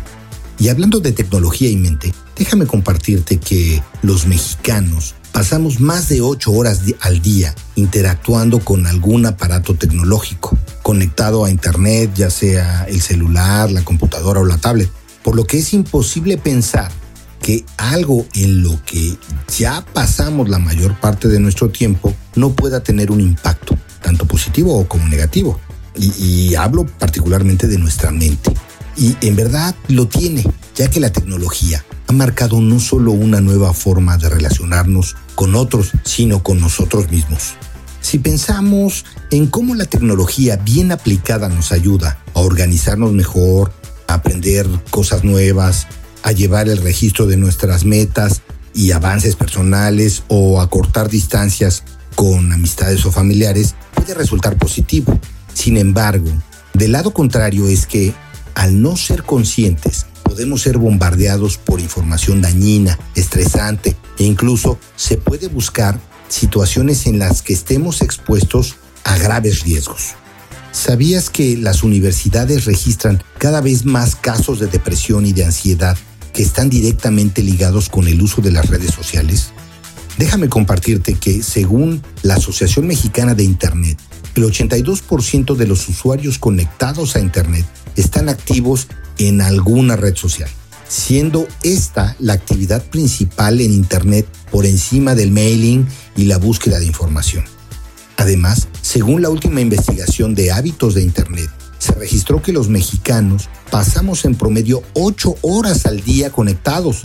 Y 0.59 0.69
hablando 0.69 1.01
de 1.01 1.13
tecnología 1.13 1.69
y 1.69 1.77
mente, 1.77 2.15
déjame 2.37 2.67
compartirte 2.67 3.39
que 3.39 3.83
los 4.03 4.27
mexicanos 4.27 5.15
pasamos 5.33 5.81
más 5.81 6.09
de 6.09 6.23
ocho 6.23 6.51
horas 6.53 6.81
al 7.01 7.21
día 7.21 7.55
interactuando 7.75 8.61
con 8.61 8.87
algún 8.87 9.27
aparato 9.27 9.75
tecnológico, 9.75 10.57
conectado 10.83 11.45
a 11.45 11.51
Internet, 11.51 12.13
ya 12.15 12.31
sea 12.31 12.85
el 12.85 13.03
celular, 13.03 13.71
la 13.71 13.85
computadora 13.85 14.41
o 14.41 14.47
la 14.47 14.57
tablet, 14.57 14.91
por 15.23 15.37
lo 15.37 15.45
que 15.45 15.59
es 15.59 15.75
imposible 15.75 16.39
pensar 16.39 16.91
que 17.43 17.65
algo 17.77 18.27
en 18.35 18.63
lo 18.63 18.83
que 18.85 19.17
ya 19.57 19.85
pasamos 19.93 20.49
la 20.49 20.59
mayor 20.59 20.99
parte 20.99 21.29
de 21.29 21.39
nuestro 21.39 21.69
tiempo 21.69 22.15
no 22.35 22.55
pueda 22.55 22.83
tener 22.83 23.11
un 23.11 23.21
impacto, 23.21 23.77
tanto 24.03 24.27
positivo 24.27 24.89
como 24.89 25.07
negativo. 25.07 25.61
Y 25.99 26.55
hablo 26.55 26.87
particularmente 26.87 27.69
de 27.69 27.79
nuestra 27.79 28.11
mente. 28.11 28.53
Y 28.97 29.17
en 29.21 29.37
verdad 29.37 29.75
lo 29.89 30.09
tiene, 30.09 30.45
ya 30.75 30.89
que 30.89 31.01
la 31.01 31.13
tecnología 31.13 31.85
ha 32.07 32.13
marcado 32.13 32.61
no 32.61 32.81
solo 32.81 33.13
una 33.13 33.41
nueva 33.41 33.73
forma 33.75 34.17
de 34.17 34.29
relacionarnos 34.29 35.17
con 35.35 35.55
otros, 35.55 35.93
sino 36.05 36.43
con 36.43 36.61
nosotros 36.61 37.11
mismos. 37.11 37.55
Si 38.01 38.19
pensamos 38.19 39.05
en 39.31 39.49
cómo 39.49 39.75
la 39.75 39.85
tecnología 39.85 40.57
bien 40.57 40.93
aplicada 40.93 41.49
nos 41.49 41.73
ayuda 41.73 42.19
a 42.35 42.41
organizarnos 42.41 43.13
mejor, 43.13 43.73
a 44.07 44.15
aprender 44.15 44.67
cosas 44.91 45.25
nuevas, 45.25 45.89
a 46.23 46.33
llevar 46.33 46.69
el 46.69 46.79
registro 46.79 47.27
de 47.27 47.37
nuestras 47.37 47.85
metas 47.85 48.43
y 48.75 48.93
avances 48.93 49.37
personales 49.37 50.23
o 50.29 50.61
a 50.61 50.71
cortar 50.71 51.09
distancias 51.09 51.83
con 52.15 52.53
amistades 52.53 53.05
o 53.07 53.13
familiares, 53.13 53.75
puede 53.95 54.15
resultar 54.15 54.57
positivo. 54.57 55.19
Sin 55.53 55.77
embargo, 55.77 56.31
del 56.75 56.93
lado 56.93 57.13
contrario 57.13 57.69
es 57.69 57.87
que 57.87 58.15
al 58.57 58.81
no 58.81 58.97
ser 58.97 59.23
conscientes, 59.23 60.07
podemos 60.25 60.63
ser 60.63 60.79
bombardeados 60.79 61.59
por 61.59 61.79
información 61.79 62.41
dañina, 62.41 62.99
estresante 63.15 63.97
e 64.19 64.25
incluso 64.25 64.79
se 64.97 65.19
puede 65.19 65.47
buscar 65.47 66.01
situaciones 66.29 67.07
en 67.07 67.19
las 67.19 67.43
que 67.43 67.53
estemos 67.53 68.01
expuestos 68.01 68.77
a 69.05 69.19
graves 69.19 69.63
riesgos. 69.63 70.15
¿Sabías 70.73 71.29
que 71.29 71.57
las 71.59 71.83
universidades 71.83 72.65
registran 72.65 73.23
cada 73.39 73.61
vez 73.61 73.85
más 73.85 74.17
casos 74.17 74.59
de 74.59 74.67
depresión 74.67 75.27
y 75.27 75.33
de 75.35 75.45
ansiedad 75.45 75.97
que 76.33 76.43
están 76.43 76.71
directamente 76.71 77.43
ligados 77.43 77.91
con 77.91 78.09
el 78.09 78.21
uso 78.23 78.41
de 78.41 78.53
las 78.53 78.69
redes 78.69 78.95
sociales? 78.95 79.53
Déjame 80.17 80.49
compartirte 80.49 81.15
que 81.15 81.43
según 81.43 82.03
la 82.23 82.37
Asociación 82.37 82.87
Mexicana 82.87 83.35
de 83.35 83.45
Internet, 83.45 83.99
el 84.37 84.45
82% 84.45 85.57
de 85.57 85.67
los 85.67 85.89
usuarios 85.89 86.39
conectados 86.39 87.17
a 87.17 87.21
Internet 87.21 87.65
están 87.97 88.29
activos 88.29 88.87
en 89.19 89.41
alguna 89.41 89.97
red 89.97 90.15
social, 90.15 90.51
siendo 90.89 91.49
esta 91.63 92.15
la 92.19 92.35
actividad 92.35 92.85
principal 92.85 93.61
en 93.61 93.73
Internet 93.73 94.27
por 94.51 94.67
encima 94.67 95.15
del 95.15 95.31
mailing 95.31 95.87
y 96.17 96.25
la 96.27 96.37
búsqueda 96.37 96.79
de 96.79 96.87
información. 96.87 97.45
Además, 98.19 98.69
según 98.83 99.23
la 99.23 99.31
última 99.31 99.61
investigación 99.61 100.35
de 100.35 100.53
hábitos 100.53 100.95
de 100.95 101.03
Internet, 101.03 101.51
se 101.79 101.93
registró 101.93 102.43
que 102.43 102.53
los 102.53 102.69
mexicanos 102.69 103.49
pasamos 103.71 104.25
en 104.25 104.35
promedio 104.35 104.83
8 104.95 105.37
horas 105.43 105.87
al 105.87 106.03
día 106.03 106.31
conectados, 106.31 107.05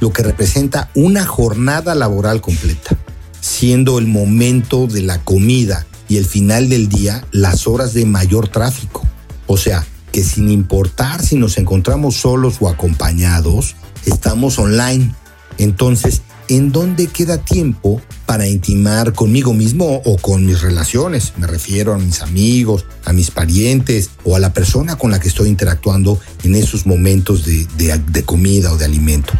lo 0.00 0.12
que 0.12 0.22
representa 0.22 0.90
una 0.94 1.26
jornada 1.26 1.94
laboral 1.96 2.40
completa, 2.40 2.96
siendo 3.40 3.98
el 3.98 4.06
momento 4.06 4.86
de 4.86 5.02
la 5.02 5.24
comida 5.24 5.86
y 6.08 6.16
el 6.16 6.24
final 6.24 6.68
del 6.68 6.88
día 6.88 7.24
las 7.30 7.66
horas 7.66 7.94
de 7.94 8.04
mayor 8.06 8.48
tráfico. 8.48 9.06
O 9.46 9.56
sea, 9.56 9.86
que 10.12 10.24
sin 10.24 10.50
importar 10.50 11.22
si 11.22 11.36
nos 11.36 11.58
encontramos 11.58 12.16
solos 12.16 12.56
o 12.60 12.68
acompañados, 12.68 13.76
estamos 14.06 14.58
online. 14.58 15.14
Entonces, 15.58 16.22
¿en 16.48 16.72
dónde 16.72 17.08
queda 17.08 17.38
tiempo 17.38 18.00
para 18.26 18.46
intimar 18.46 19.12
conmigo 19.12 19.52
mismo 19.52 20.00
o 20.04 20.16
con 20.16 20.46
mis 20.46 20.62
relaciones? 20.62 21.34
Me 21.36 21.46
refiero 21.46 21.92
a 21.92 21.98
mis 21.98 22.22
amigos, 22.22 22.86
a 23.04 23.12
mis 23.12 23.30
parientes 23.30 24.10
o 24.24 24.36
a 24.36 24.38
la 24.38 24.52
persona 24.52 24.96
con 24.96 25.10
la 25.10 25.20
que 25.20 25.28
estoy 25.28 25.48
interactuando 25.48 26.18
en 26.42 26.54
esos 26.54 26.86
momentos 26.86 27.44
de, 27.44 27.66
de 27.76 28.22
comida 28.22 28.72
o 28.72 28.78
de 28.78 28.86
alimento. 28.86 29.32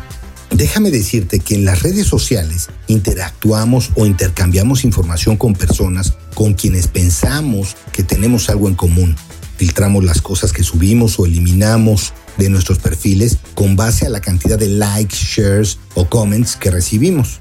Déjame 0.51 0.91
decirte 0.91 1.41
que 1.41 1.55
en 1.55 1.65
las 1.65 1.83
redes 1.83 2.07
sociales 2.07 2.69
interactuamos 2.87 3.91
o 3.97 4.07
intercambiamos 4.07 4.85
información 4.85 5.37
con 5.37 5.55
personas 5.55 6.15
con 6.35 6.55
quienes 6.55 6.89
pensamos 6.89 7.77
que 7.93 8.03
tenemos 8.03 8.49
algo 8.49 8.69
en 8.69 8.75
común 8.75 9.17
filtramos 9.59 10.05
las 10.05 10.23
cosas 10.23 10.53
que 10.53 10.63
subimos 10.63 11.19
o 11.19 11.27
eliminamos 11.27 12.15
de 12.39 12.49
nuestros 12.49 12.79
perfiles 12.79 13.39
con 13.55 13.75
base 13.75 14.07
a 14.07 14.09
la 14.09 14.21
cantidad 14.21 14.57
de 14.57 14.69
likes, 14.69 15.17
shares 15.17 15.79
o 15.95 16.09
comments 16.09 16.57
que 16.57 16.71
recibimos. 16.71 17.41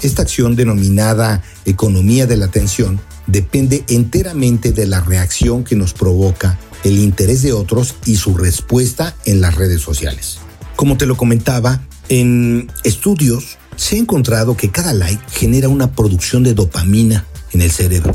Esta 0.00 0.22
acción 0.22 0.56
denominada 0.56 1.42
economía 1.66 2.26
de 2.26 2.38
la 2.38 2.46
atención 2.46 2.98
depende 3.26 3.84
enteramente 3.88 4.72
de 4.72 4.86
la 4.86 5.02
reacción 5.02 5.62
que 5.62 5.76
nos 5.76 5.92
provoca 5.92 6.58
el 6.82 6.98
interés 6.98 7.42
de 7.42 7.52
otros 7.52 7.94
y 8.06 8.16
su 8.16 8.34
respuesta 8.34 9.14
en 9.26 9.42
las 9.42 9.54
redes 9.54 9.82
sociales. 9.82 10.38
Como 10.76 10.96
te 10.96 11.04
lo 11.04 11.18
comentaba, 11.18 11.82
en 12.10 12.70
estudios 12.82 13.56
se 13.76 13.96
ha 13.96 13.98
encontrado 14.00 14.56
que 14.56 14.70
cada 14.70 14.92
like 14.92 15.22
genera 15.32 15.68
una 15.68 15.92
producción 15.92 16.42
de 16.42 16.54
dopamina 16.54 17.24
en 17.52 17.62
el 17.62 17.70
cerebro 17.70 18.14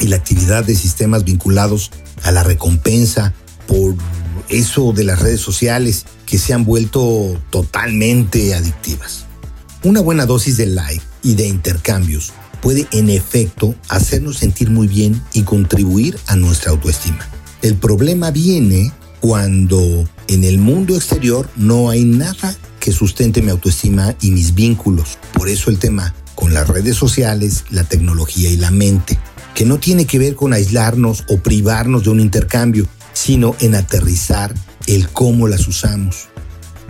y 0.00 0.08
la 0.08 0.16
actividad 0.16 0.64
de 0.64 0.74
sistemas 0.74 1.24
vinculados 1.24 1.90
a 2.24 2.32
la 2.32 2.42
recompensa 2.42 3.32
por 3.66 3.94
eso 4.48 4.92
de 4.92 5.04
las 5.04 5.20
redes 5.20 5.40
sociales 5.40 6.06
que 6.26 6.38
se 6.38 6.52
han 6.52 6.64
vuelto 6.64 7.40
totalmente 7.50 8.54
adictivas. 8.54 9.26
Una 9.84 10.00
buena 10.00 10.26
dosis 10.26 10.56
de 10.56 10.66
like 10.66 11.02
y 11.22 11.34
de 11.34 11.46
intercambios 11.46 12.32
puede 12.60 12.88
en 12.90 13.10
efecto 13.10 13.76
hacernos 13.88 14.38
sentir 14.38 14.70
muy 14.70 14.88
bien 14.88 15.22
y 15.32 15.42
contribuir 15.42 16.18
a 16.26 16.34
nuestra 16.34 16.72
autoestima. 16.72 17.28
El 17.62 17.76
problema 17.76 18.32
viene 18.32 18.92
cuando 19.20 20.08
en 20.26 20.44
el 20.44 20.58
mundo 20.58 20.96
exterior 20.96 21.48
no 21.56 21.90
hay 21.90 22.04
nada 22.04 22.56
que 22.80 22.90
sustente 22.90 23.42
mi 23.42 23.50
autoestima 23.50 24.16
y 24.20 24.32
mis 24.32 24.54
vínculos. 24.54 25.18
Por 25.34 25.48
eso 25.48 25.70
el 25.70 25.78
tema 25.78 26.14
con 26.34 26.52
las 26.54 26.66
redes 26.66 26.96
sociales, 26.96 27.64
la 27.70 27.84
tecnología 27.84 28.50
y 28.50 28.56
la 28.56 28.72
mente 28.72 29.18
que 29.54 29.64
no 29.64 29.78
tiene 29.78 30.06
que 30.06 30.18
ver 30.18 30.34
con 30.34 30.52
aislarnos 30.52 31.24
o 31.28 31.38
privarnos 31.38 32.04
de 32.04 32.10
un 32.10 32.20
intercambio, 32.20 32.86
sino 33.12 33.54
en 33.60 33.74
aterrizar 33.74 34.54
el 34.86 35.08
cómo 35.10 35.48
las 35.48 35.68
usamos. 35.68 36.28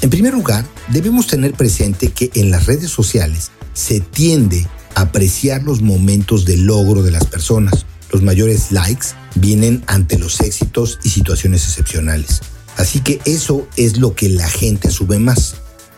En 0.02 0.10
primer 0.10 0.34
lugar, 0.34 0.64
debemos 0.88 1.26
tener 1.26 1.52
presente 1.52 2.12
que 2.12 2.30
en 2.34 2.50
las 2.50 2.66
redes 2.66 2.90
sociales 2.90 3.50
se 3.74 4.00
tiende 4.00 4.66
a 4.94 5.02
apreciar 5.02 5.62
los 5.62 5.82
momentos 5.82 6.44
de 6.44 6.56
logro 6.56 7.02
de 7.02 7.10
las 7.10 7.26
personas. 7.26 7.86
Los 8.12 8.22
mayores 8.22 8.72
likes 8.72 9.08
vienen 9.34 9.82
ante 9.86 10.18
los 10.18 10.40
éxitos 10.40 10.98
y 11.02 11.10
situaciones 11.10 11.64
excepcionales. 11.64 12.40
Así 12.76 13.00
que 13.00 13.20
eso 13.24 13.68
es 13.76 13.98
lo 13.98 14.14
que 14.14 14.28
la 14.28 14.48
gente 14.48 14.90
sube 14.90 15.18
más. 15.18 15.56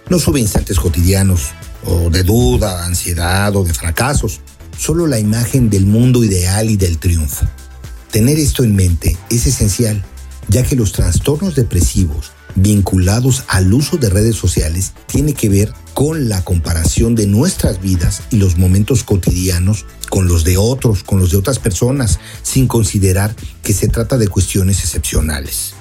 No 0.08 0.18
sube 0.18 0.40
instantes 0.40 0.78
cotidianos 0.78 1.52
o 1.84 2.10
de 2.10 2.22
duda, 2.22 2.84
ansiedad 2.84 3.54
o 3.56 3.64
de 3.64 3.74
fracasos 3.74 4.40
solo 4.78 5.06
la 5.06 5.18
imagen 5.18 5.70
del 5.70 5.86
mundo 5.86 6.24
ideal 6.24 6.70
y 6.70 6.76
del 6.76 6.98
triunfo. 6.98 7.46
Tener 8.10 8.38
esto 8.38 8.64
en 8.64 8.74
mente 8.74 9.16
es 9.30 9.46
esencial, 9.46 10.04
ya 10.48 10.62
que 10.64 10.76
los 10.76 10.92
trastornos 10.92 11.54
depresivos 11.54 12.32
vinculados 12.54 13.44
al 13.48 13.72
uso 13.72 13.96
de 13.96 14.10
redes 14.10 14.36
sociales 14.36 14.92
tiene 15.06 15.32
que 15.34 15.48
ver 15.48 15.72
con 15.94 16.28
la 16.28 16.44
comparación 16.44 17.14
de 17.14 17.26
nuestras 17.26 17.80
vidas 17.80 18.22
y 18.30 18.36
los 18.36 18.58
momentos 18.58 19.04
cotidianos 19.04 19.86
con 20.10 20.28
los 20.28 20.44
de 20.44 20.56
otros, 20.58 21.04
con 21.04 21.20
los 21.20 21.30
de 21.30 21.38
otras 21.38 21.58
personas, 21.58 22.18
sin 22.42 22.66
considerar 22.66 23.34
que 23.62 23.72
se 23.72 23.88
trata 23.88 24.18
de 24.18 24.28
cuestiones 24.28 24.80
excepcionales. 24.80 25.74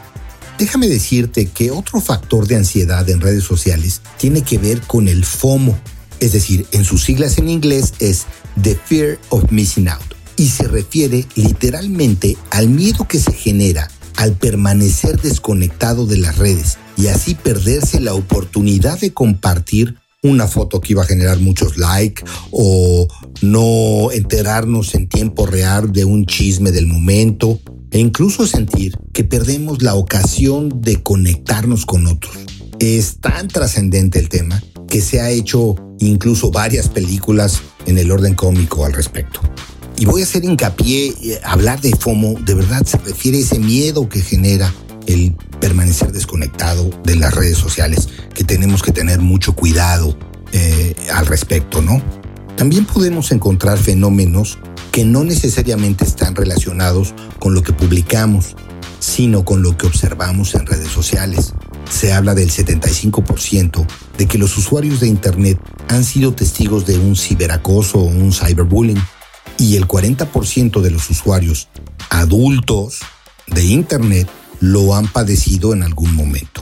Déjame 0.61 0.87
decirte 0.87 1.47
que 1.47 1.71
otro 1.71 1.99
factor 1.99 2.45
de 2.45 2.55
ansiedad 2.55 3.09
en 3.09 3.19
redes 3.19 3.43
sociales 3.43 4.03
tiene 4.19 4.43
que 4.43 4.59
ver 4.59 4.79
con 4.81 5.07
el 5.07 5.25
FOMO, 5.25 5.75
es 6.19 6.33
decir, 6.33 6.67
en 6.71 6.85
sus 6.85 7.03
siglas 7.03 7.39
en 7.39 7.49
inglés 7.49 7.95
es 7.97 8.27
The 8.61 8.75
Fear 8.75 9.17
of 9.29 9.51
Missing 9.51 9.89
Out, 9.89 10.13
y 10.37 10.49
se 10.49 10.67
refiere 10.67 11.25
literalmente 11.33 12.37
al 12.51 12.69
miedo 12.69 13.07
que 13.07 13.17
se 13.17 13.33
genera 13.33 13.89
al 14.17 14.33
permanecer 14.33 15.19
desconectado 15.19 16.05
de 16.05 16.17
las 16.17 16.37
redes 16.37 16.77
y 16.95 17.07
así 17.07 17.33
perderse 17.33 17.99
la 17.99 18.13
oportunidad 18.13 18.99
de 18.99 19.15
compartir 19.15 19.97
una 20.21 20.47
foto 20.47 20.79
que 20.79 20.93
iba 20.93 21.01
a 21.01 21.07
generar 21.07 21.39
muchos 21.39 21.77
likes 21.77 22.23
o 22.51 23.07
no 23.41 24.11
enterarnos 24.11 24.93
en 24.93 25.09
tiempo 25.09 25.47
real 25.47 25.91
de 25.91 26.05
un 26.05 26.27
chisme 26.27 26.71
del 26.71 26.85
momento 26.85 27.59
e 27.91 28.00
incluso 28.00 28.48
sentir 28.48 28.98
que 29.13 29.24
perdemos 29.24 29.81
la 29.81 29.95
ocasión 29.95 30.81
de 30.81 31.03
conectarnos 31.03 31.86
con 31.86 32.07
otros. 32.07 32.36
Es 32.79 33.17
tan 33.17 33.48
trascendente 33.48 34.17
el 34.17 34.29
tema 34.29 34.63
que 34.88 35.01
se 35.01 35.21
ha 35.21 35.29
hecho 35.29 35.75
incluso 36.00 36.51
varias 36.51 36.89
películas 36.89 37.62
en 37.86 37.98
el 37.98 38.12
orden 38.12 38.33
cómico 38.33 38.86
al 38.86 38.93
respecto. 38.93 39.41
Y 39.98 40.05
voy 40.05 40.21
a 40.21 40.24
hacer 40.24 40.43
hincapié, 40.43 41.13
eh, 41.21 41.39
hablar 41.43 41.79
de 41.79 41.95
FOMO, 41.95 42.39
de 42.39 42.55
verdad 42.55 42.86
se 42.86 42.98
refiere 42.98 43.38
a 43.38 43.41
ese 43.41 43.60
miedo 43.60 44.10
que 44.10 44.21
genera 44.21 44.74
el 45.05 45.36
permanecer 45.60 46.12
desconectado 46.12 46.89
de 47.03 47.15
las 47.15 47.36
redes 47.36 47.57
sociales, 47.57 48.10
que 48.33 48.43
tenemos 48.43 48.81
que 48.81 48.91
tener 48.91 49.19
mucho 49.19 49.53
cuidado 49.53 50.17
eh, 50.53 50.95
al 51.13 51.25
respecto, 51.27 51.81
¿no? 51.81 52.01
También 52.55 52.86
podemos 52.86 53.31
encontrar 53.31 53.77
fenómenos 53.77 54.60
que 54.91 55.05
no 55.05 55.24
necesariamente 55.24 56.03
están 56.03 56.36
relacionados 56.36 57.13
con 57.39 57.53
lo 57.53 57.63
que 57.63 57.74
publicamos, 57.74 58.55
sino 59.00 59.45
con 59.45 59.63
lo 59.63 59.77
que 59.77 59.88
observamos 59.88 60.53
en 60.53 60.65
redes 60.65 60.89
sociales. 60.89 61.53
Se 61.89 62.13
habla 62.13 62.36
del 62.36 62.51
75% 62.51 63.86
de 64.17 64.27
que 64.27 64.38
los 64.38 64.57
usuarios 64.57 65.00
de 65.00 65.07
Internet 65.07 65.60
han 65.88 66.03
sido 66.03 66.33
testigos 66.33 66.86
de 66.86 67.00
un 67.00 67.15
ciberacoso 67.15 68.00
o 68.00 68.03
un 68.03 68.33
cyberbullying 68.33 69.01
y 69.57 69.75
el 69.75 69.88
40% 69.88 70.81
de 70.81 70.91
los 70.91 71.10
usuarios 71.10 71.69
adultos 72.10 73.00
de 73.48 73.63
Internet 73.63 74.27
lo 74.60 74.95
han 74.95 75.07
padecido 75.07 75.74
en 75.74 75.83
algún 75.83 76.13
momento. 76.13 76.62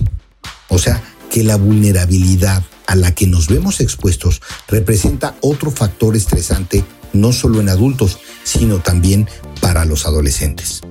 O 0.69 0.77
sea, 0.77 1.01
que 1.29 1.43
la 1.43 1.57
vulnerabilidad 1.57 2.63
a 2.87 2.95
la 2.95 3.13
que 3.13 3.27
nos 3.27 3.47
vemos 3.47 3.81
expuestos 3.81 4.41
representa 4.67 5.35
otro 5.41 5.69
factor 5.69 6.15
estresante 6.15 6.83
no 7.13 7.31
solo 7.31 7.59
en 7.59 7.69
adultos, 7.69 8.19
sino 8.43 8.79
también 8.79 9.27
para 9.61 9.85
los 9.85 10.05
adolescentes. 10.05 10.81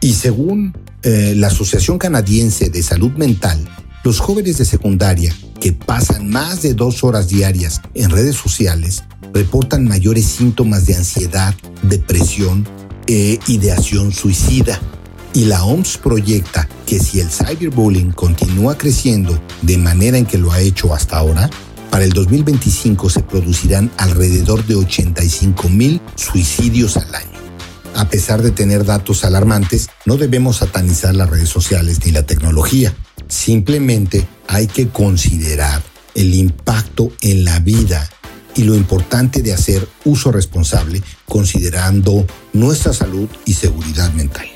Y 0.00 0.14
según 0.14 0.76
eh, 1.02 1.34
la 1.36 1.48
Asociación 1.48 1.98
Canadiense 1.98 2.70
de 2.70 2.82
Salud 2.82 3.12
Mental, 3.12 3.68
los 4.04 4.20
jóvenes 4.20 4.58
de 4.58 4.64
secundaria 4.64 5.34
que 5.60 5.72
pasan 5.72 6.28
más 6.28 6.60
de 6.62 6.74
dos 6.74 7.04
horas 7.04 7.28
diarias 7.28 7.80
en 7.94 8.10
redes 8.10 8.36
sociales 8.36 9.02
reportan 9.32 9.84
mayores 9.84 10.26
síntomas 10.26 10.86
de 10.86 10.94
ansiedad, 10.94 11.54
depresión 11.82 12.66
e 13.06 13.38
ideación 13.48 14.12
suicida. 14.12 14.80
Y 15.32 15.46
la 15.46 15.64
OMS 15.64 15.98
proyecta 15.98 16.68
que 16.86 17.00
si 17.00 17.20
el 17.20 17.30
cyberbullying 17.30 18.12
continúa 18.12 18.78
creciendo 18.78 19.40
de 19.62 19.78
manera 19.78 20.16
en 20.16 20.26
que 20.26 20.38
lo 20.38 20.52
ha 20.52 20.60
hecho 20.60 20.94
hasta 20.94 21.16
ahora, 21.16 21.50
para 21.94 22.06
el 22.06 22.12
2025 22.12 23.08
se 23.08 23.20
producirán 23.20 23.88
alrededor 23.98 24.66
de 24.66 24.74
85 24.74 25.68
mil 25.68 26.00
suicidios 26.16 26.96
al 26.96 27.14
año. 27.14 27.38
A 27.94 28.08
pesar 28.08 28.42
de 28.42 28.50
tener 28.50 28.84
datos 28.84 29.24
alarmantes, 29.24 29.90
no 30.04 30.16
debemos 30.16 30.56
satanizar 30.56 31.14
las 31.14 31.30
redes 31.30 31.50
sociales 31.50 32.04
ni 32.04 32.10
la 32.10 32.24
tecnología. 32.24 32.92
Simplemente 33.28 34.26
hay 34.48 34.66
que 34.66 34.88
considerar 34.88 35.84
el 36.16 36.34
impacto 36.34 37.12
en 37.20 37.44
la 37.44 37.60
vida 37.60 38.10
y 38.56 38.64
lo 38.64 38.74
importante 38.74 39.40
de 39.40 39.52
hacer 39.52 39.88
uso 40.04 40.32
responsable 40.32 41.00
considerando 41.26 42.26
nuestra 42.54 42.92
salud 42.92 43.28
y 43.44 43.54
seguridad 43.54 44.12
mental. 44.14 44.48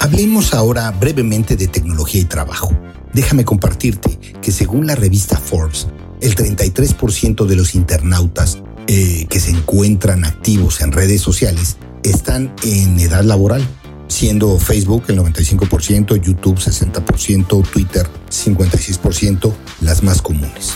Hablemos 0.00 0.52
ahora 0.52 0.90
brevemente 0.90 1.56
de 1.56 1.68
tecnología 1.68 2.20
y 2.20 2.26
trabajo. 2.26 2.78
Déjame 3.14 3.46
compartirte 3.46 4.18
que 4.42 4.52
según 4.52 4.86
la 4.86 4.96
revista 4.96 5.38
Forbes, 5.38 5.86
el 6.22 6.36
33% 6.36 7.46
de 7.46 7.56
los 7.56 7.74
internautas 7.74 8.62
eh, 8.86 9.26
que 9.28 9.40
se 9.40 9.50
encuentran 9.50 10.24
activos 10.24 10.80
en 10.80 10.92
redes 10.92 11.20
sociales 11.20 11.76
están 12.04 12.54
en 12.64 12.98
edad 12.98 13.22
laboral, 13.22 13.66
siendo 14.08 14.58
Facebook 14.58 15.04
el 15.08 15.18
95%, 15.18 16.20
YouTube 16.20 16.58
60%, 16.58 17.70
Twitter 17.70 18.06
56% 18.30 19.52
las 19.80 20.02
más 20.02 20.22
comunes. 20.22 20.74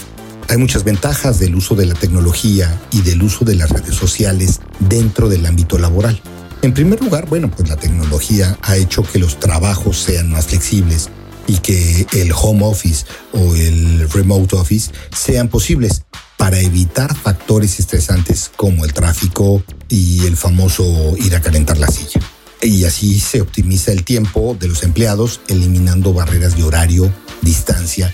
Hay 0.48 0.58
muchas 0.58 0.84
ventajas 0.84 1.38
del 1.38 1.54
uso 1.56 1.74
de 1.74 1.86
la 1.86 1.94
tecnología 1.94 2.80
y 2.92 3.02
del 3.02 3.22
uso 3.22 3.44
de 3.44 3.56
las 3.56 3.70
redes 3.70 3.94
sociales 3.94 4.60
dentro 4.80 5.28
del 5.28 5.46
ámbito 5.46 5.78
laboral. 5.78 6.20
En 6.62 6.72
primer 6.72 7.02
lugar, 7.02 7.28
bueno, 7.28 7.50
pues 7.50 7.68
la 7.68 7.76
tecnología 7.76 8.56
ha 8.62 8.76
hecho 8.76 9.02
que 9.02 9.18
los 9.18 9.38
trabajos 9.38 9.98
sean 9.98 10.30
más 10.30 10.46
flexibles 10.46 11.10
y 11.46 11.58
que 11.58 12.06
el 12.12 12.32
home 12.32 12.64
office 12.64 13.06
o 13.32 13.54
el 13.54 14.08
remote 14.10 14.56
office 14.56 14.90
sean 15.12 15.48
posibles 15.48 16.02
para 16.36 16.60
evitar 16.60 17.16
factores 17.16 17.80
estresantes 17.80 18.50
como 18.56 18.84
el 18.84 18.92
tráfico 18.92 19.62
y 19.88 20.26
el 20.26 20.36
famoso 20.36 21.16
ir 21.18 21.34
a 21.34 21.40
calentar 21.40 21.78
la 21.78 21.88
silla. 21.88 22.20
Y 22.62 22.84
así 22.84 23.20
se 23.20 23.40
optimiza 23.40 23.92
el 23.92 24.04
tiempo 24.04 24.56
de 24.58 24.68
los 24.68 24.82
empleados, 24.82 25.40
eliminando 25.48 26.12
barreras 26.12 26.56
de 26.56 26.64
horario, 26.64 27.12
distancia 27.42 28.12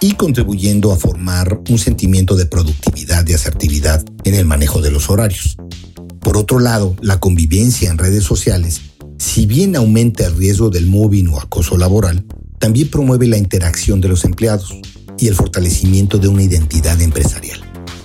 y 0.00 0.14
contribuyendo 0.14 0.92
a 0.92 0.96
formar 0.96 1.60
un 1.68 1.78
sentimiento 1.78 2.34
de 2.34 2.46
productividad 2.46 3.26
y 3.28 3.34
asertividad 3.34 4.04
en 4.24 4.34
el 4.34 4.46
manejo 4.46 4.80
de 4.80 4.90
los 4.90 5.10
horarios. 5.10 5.56
Por 6.20 6.36
otro 6.36 6.58
lado, 6.58 6.96
la 7.02 7.20
convivencia 7.20 7.90
en 7.90 7.98
redes 7.98 8.24
sociales, 8.24 8.80
si 9.18 9.46
bien 9.46 9.76
aumenta 9.76 10.26
el 10.26 10.36
riesgo 10.36 10.70
del 10.70 10.86
mobbing 10.86 11.28
o 11.28 11.40
acoso 11.40 11.76
laboral, 11.76 12.24
también 12.60 12.90
promueve 12.90 13.26
la 13.26 13.38
interacción 13.38 14.00
de 14.00 14.08
los 14.08 14.24
empleados 14.24 14.76
y 15.18 15.26
el 15.26 15.34
fortalecimiento 15.34 16.18
de 16.18 16.28
una 16.28 16.42
identidad 16.42 17.00
empresarial, 17.00 17.58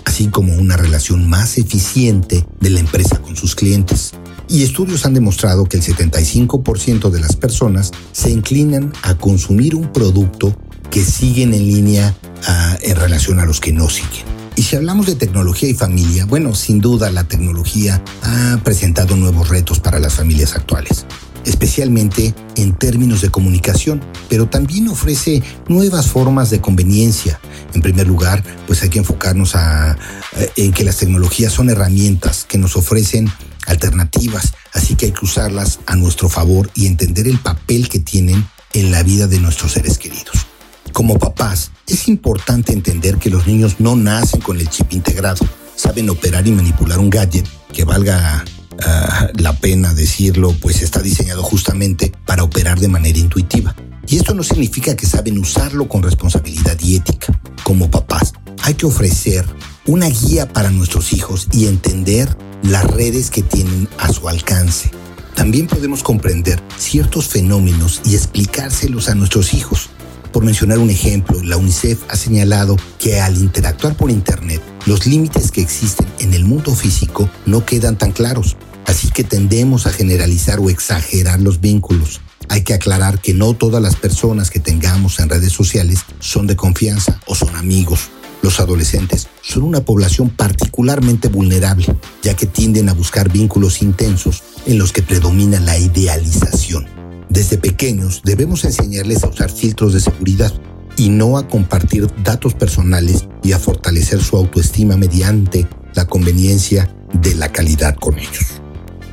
así 0.05 0.27
como 0.27 0.55
una 0.55 0.77
relación 0.77 1.29
más 1.29 1.57
eficiente 1.57 2.47
de 2.61 2.69
la 2.69 2.79
empresa 2.79 3.21
con 3.21 3.35
sus 3.35 3.53
clientes. 3.53 4.13
Y 4.47 4.63
estudios 4.63 5.05
han 5.05 5.13
demostrado 5.13 5.65
que 5.65 5.77
el 5.77 5.83
75% 5.83 7.09
de 7.09 7.19
las 7.19 7.35
personas 7.35 7.91
se 8.13 8.31
inclinan 8.31 8.93
a 9.03 9.15
consumir 9.15 9.75
un 9.75 9.91
producto 9.91 10.55
que 10.89 11.03
siguen 11.03 11.53
en 11.53 11.67
línea 11.67 12.15
ah, 12.47 12.77
en 12.81 12.95
relación 12.95 13.39
a 13.39 13.45
los 13.45 13.59
que 13.59 13.73
no 13.73 13.89
siguen. 13.89 14.23
Y 14.55 14.63
si 14.63 14.77
hablamos 14.77 15.05
de 15.05 15.15
tecnología 15.15 15.67
y 15.67 15.73
familia, 15.73 16.25
bueno, 16.25 16.55
sin 16.55 16.79
duda 16.79 17.11
la 17.11 17.25
tecnología 17.25 18.01
ha 18.21 18.57
presentado 18.63 19.17
nuevos 19.17 19.49
retos 19.49 19.81
para 19.81 19.99
las 19.99 20.13
familias 20.13 20.55
actuales, 20.55 21.05
especialmente 21.45 22.33
en 22.55 22.73
términos 22.73 23.21
de 23.21 23.29
comunicación, 23.29 24.01
pero 24.29 24.47
también 24.47 24.87
ofrece 24.87 25.41
nuevas 25.67 26.07
formas 26.07 26.49
de 26.49 26.59
conveniencia. 26.61 27.39
En 27.73 27.81
primer 27.81 28.07
lugar, 28.07 28.43
pues 28.67 28.81
hay 28.83 28.89
que 28.89 28.99
enfocarnos 28.99 29.55
eh, 29.55 30.49
en 30.55 30.73
que 30.73 30.83
las 30.83 30.97
tecnologías 30.97 31.53
son 31.53 31.69
herramientas 31.69 32.45
que 32.47 32.57
nos 32.57 32.75
ofrecen 32.75 33.31
alternativas, 33.67 34.53
así 34.73 34.95
que 34.95 35.07
hay 35.07 35.11
que 35.11 35.25
usarlas 35.25 35.79
a 35.85 35.95
nuestro 35.95 36.29
favor 36.29 36.69
y 36.75 36.85
entender 36.85 37.27
el 37.27 37.39
papel 37.39 37.89
que 37.89 37.99
tienen 37.99 38.47
en 38.73 38.91
la 38.91 39.03
vida 39.03 39.27
de 39.27 39.39
nuestros 39.39 39.73
seres 39.73 39.97
queridos. 39.97 40.47
Como 40.93 41.17
papás, 41.17 41.71
es 41.87 42.07
importante 42.07 42.73
entender 42.73 43.17
que 43.17 43.29
los 43.29 43.47
niños 43.47 43.75
no 43.79 43.95
nacen 43.95 44.41
con 44.41 44.59
el 44.59 44.69
chip 44.69 44.93
integrado. 44.93 45.45
Saben 45.75 46.09
operar 46.09 46.47
y 46.47 46.51
manipular 46.51 46.99
un 46.99 47.09
gadget 47.09 47.47
que 47.73 47.83
valga 47.83 48.45
ah, 48.85 49.29
la 49.37 49.53
pena 49.53 49.93
decirlo, 49.93 50.55
pues 50.61 50.81
está 50.81 51.01
diseñado 51.01 51.43
justamente 51.43 52.11
para 52.25 52.43
operar 52.43 52.79
de 52.79 52.87
manera 52.87 53.17
intuitiva. 53.17 53.75
Y 54.07 54.17
esto 54.17 54.33
no 54.33 54.43
significa 54.43 54.95
que 54.95 55.07
saben 55.07 55.37
usarlo 55.39 55.87
con 55.87 56.03
responsabilidad 56.03 56.77
y 56.79 56.95
ética. 56.95 57.39
Como 57.63 57.89
papás, 57.89 58.33
hay 58.61 58.75
que 58.75 58.85
ofrecer 58.85 59.45
una 59.87 60.07
guía 60.07 60.47
para 60.47 60.69
nuestros 60.69 61.13
hijos 61.13 61.47
y 61.51 61.67
entender 61.67 62.35
las 62.63 62.85
redes 62.85 63.29
que 63.29 63.41
tienen 63.41 63.87
a 63.97 64.11
su 64.11 64.29
alcance. 64.29 64.91
También 65.35 65.67
podemos 65.67 66.01
comprender 66.01 66.61
ciertos 66.77 67.27
fenómenos 67.27 68.01
y 68.05 68.15
explicárselos 68.15 69.09
a 69.09 69.15
nuestros 69.15 69.53
hijos. 69.53 69.89
Por 70.31 70.43
mencionar 70.43 70.79
un 70.79 70.89
ejemplo, 70.89 71.41
la 71.43 71.57
UNICEF 71.57 72.01
ha 72.09 72.15
señalado 72.15 72.77
que 72.99 73.21
al 73.21 73.37
interactuar 73.37 73.95
por 73.95 74.11
Internet, 74.11 74.61
los 74.85 75.05
límites 75.05 75.51
que 75.51 75.61
existen 75.61 76.07
en 76.19 76.33
el 76.33 76.45
mundo 76.45 76.75
físico 76.75 77.29
no 77.45 77.65
quedan 77.65 77.97
tan 77.97 78.11
claros, 78.11 78.57
así 78.85 79.09
que 79.11 79.23
tendemos 79.23 79.87
a 79.87 79.91
generalizar 79.91 80.59
o 80.59 80.69
exagerar 80.69 81.41
los 81.41 81.61
vínculos. 81.61 82.21
Hay 82.49 82.61
que 82.61 82.73
aclarar 82.73 83.19
que 83.19 83.33
no 83.33 83.53
todas 83.53 83.81
las 83.81 83.95
personas 83.95 84.49
que 84.49 84.59
tengamos 84.59 85.19
en 85.19 85.29
redes 85.29 85.51
sociales 85.51 85.99
son 86.19 86.47
de 86.47 86.55
confianza 86.55 87.19
o 87.25 87.35
son 87.35 87.55
amigos. 87.55 88.09
Los 88.41 88.59
adolescentes 88.59 89.27
son 89.41 89.63
una 89.63 89.81
población 89.81 90.29
particularmente 90.29 91.29
vulnerable, 91.29 91.87
ya 92.21 92.35
que 92.35 92.45
tienden 92.45 92.89
a 92.89 92.93
buscar 92.93 93.31
vínculos 93.31 93.81
intensos 93.81 94.43
en 94.67 94.77
los 94.77 94.91
que 94.91 95.01
predomina 95.01 95.59
la 95.59 95.77
idealización. 95.77 96.85
Desde 97.29 97.57
pequeños 97.57 98.21
debemos 98.23 98.63
enseñarles 98.63 99.23
a 99.23 99.29
usar 99.29 99.51
filtros 99.51 99.93
de 99.93 99.99
seguridad 99.99 100.53
y 100.95 101.09
no 101.09 101.37
a 101.37 101.47
compartir 101.47 102.07
datos 102.23 102.53
personales 102.53 103.27
y 103.43 103.53
a 103.53 103.59
fortalecer 103.59 104.21
su 104.21 104.37
autoestima 104.37 104.95
mediante 104.95 105.67
la 105.95 106.05
conveniencia 106.05 106.95
de 107.13 107.35
la 107.35 107.51
calidad 107.51 107.95
con 107.95 108.19
ellos. 108.19 108.61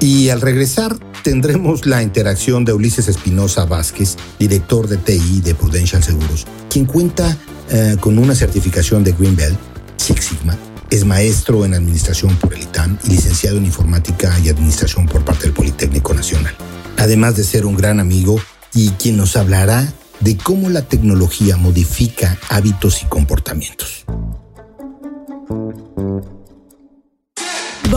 Y 0.03 0.31
al 0.31 0.41
regresar 0.41 0.99
tendremos 1.23 1.87
la 1.87 2.03
interacción 2.03 2.65
de 2.65 2.73
Ulises 2.73 3.07
Espinosa 3.07 3.67
Vázquez, 3.67 4.17
director 4.37 4.89
de 4.89 4.97
TI 4.97 5.43
de 5.43 5.55
Prudential 5.55 6.03
Seguros, 6.03 6.45
quien 6.69 6.87
cuenta 6.87 7.39
eh, 7.71 7.97
con 8.01 8.19
una 8.19 8.35
certificación 8.35 9.05
de 9.05 9.13
Greenbelt, 9.13 9.57
Six 9.99 10.25
Sigma, 10.25 10.59
es 10.91 11.05
maestro 11.05 11.65
en 11.65 11.75
administración 11.75 12.35
por 12.35 12.53
el 12.53 12.63
ITAM 12.63 12.99
y 13.05 13.11
licenciado 13.11 13.59
en 13.59 13.65
informática 13.65 14.37
y 14.41 14.49
administración 14.49 15.07
por 15.07 15.25
parte 15.25 15.45
del 15.45 15.53
Politécnico 15.53 16.13
Nacional. 16.15 16.57
Además 16.99 17.37
de 17.37 17.45
ser 17.45 17.65
un 17.65 17.77
gran 17.77 18.01
amigo 18.01 18.41
y 18.75 18.89
quien 18.91 19.17
nos 19.17 19.37
hablará 19.37 19.93
de 20.19 20.37
cómo 20.37 20.69
la 20.69 20.83
tecnología 20.83 21.57
modifica 21.57 22.37
hábitos 22.49 23.05
y 23.05 23.07
comportamientos. 23.07 24.05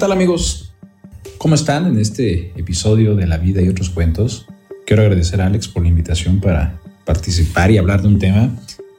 Tal 0.00 0.12
amigos? 0.12 0.72
¿Cómo 1.36 1.54
están 1.54 1.86
en 1.86 1.98
este 1.98 2.58
episodio 2.58 3.14
de 3.16 3.26
La 3.26 3.36
vida 3.36 3.60
y 3.60 3.68
otros 3.68 3.90
cuentos? 3.90 4.46
Quiero 4.86 5.02
agradecer 5.02 5.42
a 5.42 5.46
Alex 5.46 5.68
por 5.68 5.82
la 5.82 5.90
invitación 5.90 6.40
para 6.40 6.80
participar 7.04 7.70
y 7.70 7.76
hablar 7.76 8.00
de 8.00 8.08
un 8.08 8.18
tema 8.18 8.48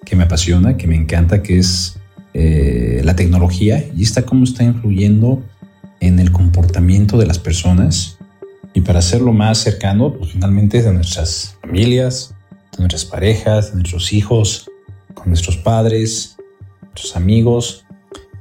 que 0.06 0.16
me 0.16 0.26
apasiona, 0.26 0.78
que 0.78 0.86
me 0.86 0.96
encanta, 0.96 1.42
que 1.42 1.58
es 1.58 1.98
eh, 2.36 3.02
la 3.04 3.16
tecnología 3.16 3.84
y 3.98 4.04
está 4.04 4.28
cómo 4.28 4.44
está 4.44 4.64
influyendo 4.64 5.42
en 6.02 6.20
el 6.20 6.32
comportamiento 6.32 7.18
de 7.18 7.26
las 7.26 7.40
personas 7.40 8.20
y 8.76 8.82
para 8.82 9.00
hacerlo 9.00 9.34
más 9.34 9.58
cercano, 9.58 10.14
pues 10.14 10.34
finalmente 10.34 10.84
de 10.84 10.94
nuestras 10.94 11.58
familias, 11.62 12.36
de 12.74 12.78
nuestras 12.78 13.06
parejas, 13.06 13.72
de 13.72 13.80
nuestros 13.80 14.14
hijos, 14.14 14.70
con 15.16 15.30
nuestros 15.30 15.58
padres, 15.58 16.38
nuestros 16.84 17.16
amigos. 17.16 17.86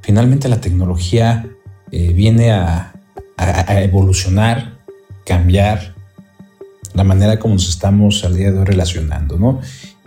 Finalmente 0.03 0.47
la 0.47 0.61
tecnología 0.61 1.51
eh, 1.91 2.13
viene 2.13 2.51
a, 2.51 2.93
evolucionar, 3.69 4.77
cambiar 5.25 5.95
la 6.93 7.03
manera 7.03 7.39
como 7.39 7.55
nos 7.55 7.69
estamos 7.69 8.23
al 8.23 8.35
día 8.35 8.51
de 8.51 8.59
hoy 8.59 8.65
relacionando, 8.65 9.39
¿no? 9.39 9.61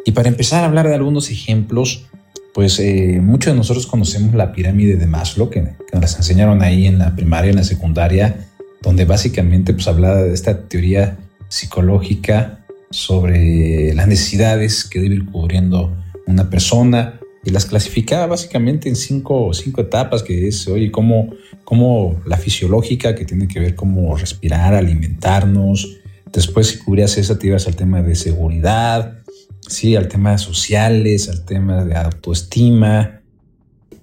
Y 0.04 0.12
para 0.12 0.28
empezar 0.28 0.62
a 0.62 0.66
hablar 0.66 0.86
de 0.86 0.94
algunos 0.94 1.30
ejemplos, 1.30 2.06
pues 2.52 2.78
eh, 2.78 3.18
muchos 3.20 3.52
de 3.52 3.56
nosotros 3.56 3.88
conocemos 3.88 4.34
la 4.34 4.52
pirámide 4.52 4.96
de 4.96 5.06
Maslow, 5.06 5.50
que, 5.50 5.62
que, 5.90 5.98
nos 5.98 6.16
enseñaron 6.16 6.62
ahí 6.62 6.86
en 6.86 6.98
la 6.98 7.16
primaria, 7.16 7.50
en 7.50 7.56
la 7.56 7.64
secundaria, 7.64 8.46
donde 8.82 9.04
básicamente 9.04 9.72
pues 9.72 9.88
hablaba 9.88 10.22
de 10.22 10.32
esta 10.32 10.68
teoría 10.68 11.18
psicológica 11.48 12.64
sobre 12.90 13.92
las 13.94 14.06
necesidades 14.06 14.84
que 14.84 15.00
debe 15.00 15.16
ir 15.16 15.26
cubriendo 15.26 15.96
una 16.26 16.48
persona 16.48 17.18
y 17.44 17.50
las 17.50 17.66
clasificaba 17.66 18.26
básicamente 18.26 18.88
en 18.88 18.96
cinco, 18.96 19.52
cinco 19.52 19.82
etapas, 19.82 20.22
que 20.22 20.48
es, 20.48 20.66
oye, 20.66 20.90
cómo, 20.90 21.30
cómo 21.64 22.20
la 22.26 22.38
fisiológica, 22.38 23.14
que 23.14 23.24
tiene 23.24 23.48
que 23.48 23.60
ver 23.60 23.74
cómo 23.74 24.16
respirar, 24.16 24.74
alimentarnos. 24.74 25.98
Después, 26.32 26.68
si 26.68 26.78
cubrías 26.78 27.18
esa, 27.18 27.38
te 27.38 27.48
ibas 27.48 27.66
al 27.66 27.76
tema 27.76 28.02
de 28.02 28.14
seguridad, 28.14 29.18
sí, 29.60 29.94
al 29.94 30.08
tema 30.08 30.32
de 30.32 30.38
sociales, 30.38 31.28
al 31.28 31.44
tema 31.44 31.84
de 31.84 31.94
autoestima. 31.94 33.20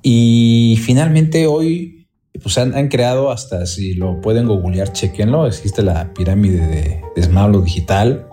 Y 0.04 0.80
finalmente 0.84 1.48
hoy, 1.48 2.08
pues 2.44 2.60
han, 2.60 2.76
han 2.76 2.90
creado 2.90 3.32
hasta, 3.32 3.66
si 3.66 3.96
lo 3.96 4.22
pueden 4.22 4.48
googlear, 4.48 4.94
chequenlo, 4.94 5.48
existe 5.48 5.82
la 5.82 6.14
pirámide 6.14 6.68
de, 6.68 7.02
de 7.16 7.62
Digital, 7.64 8.28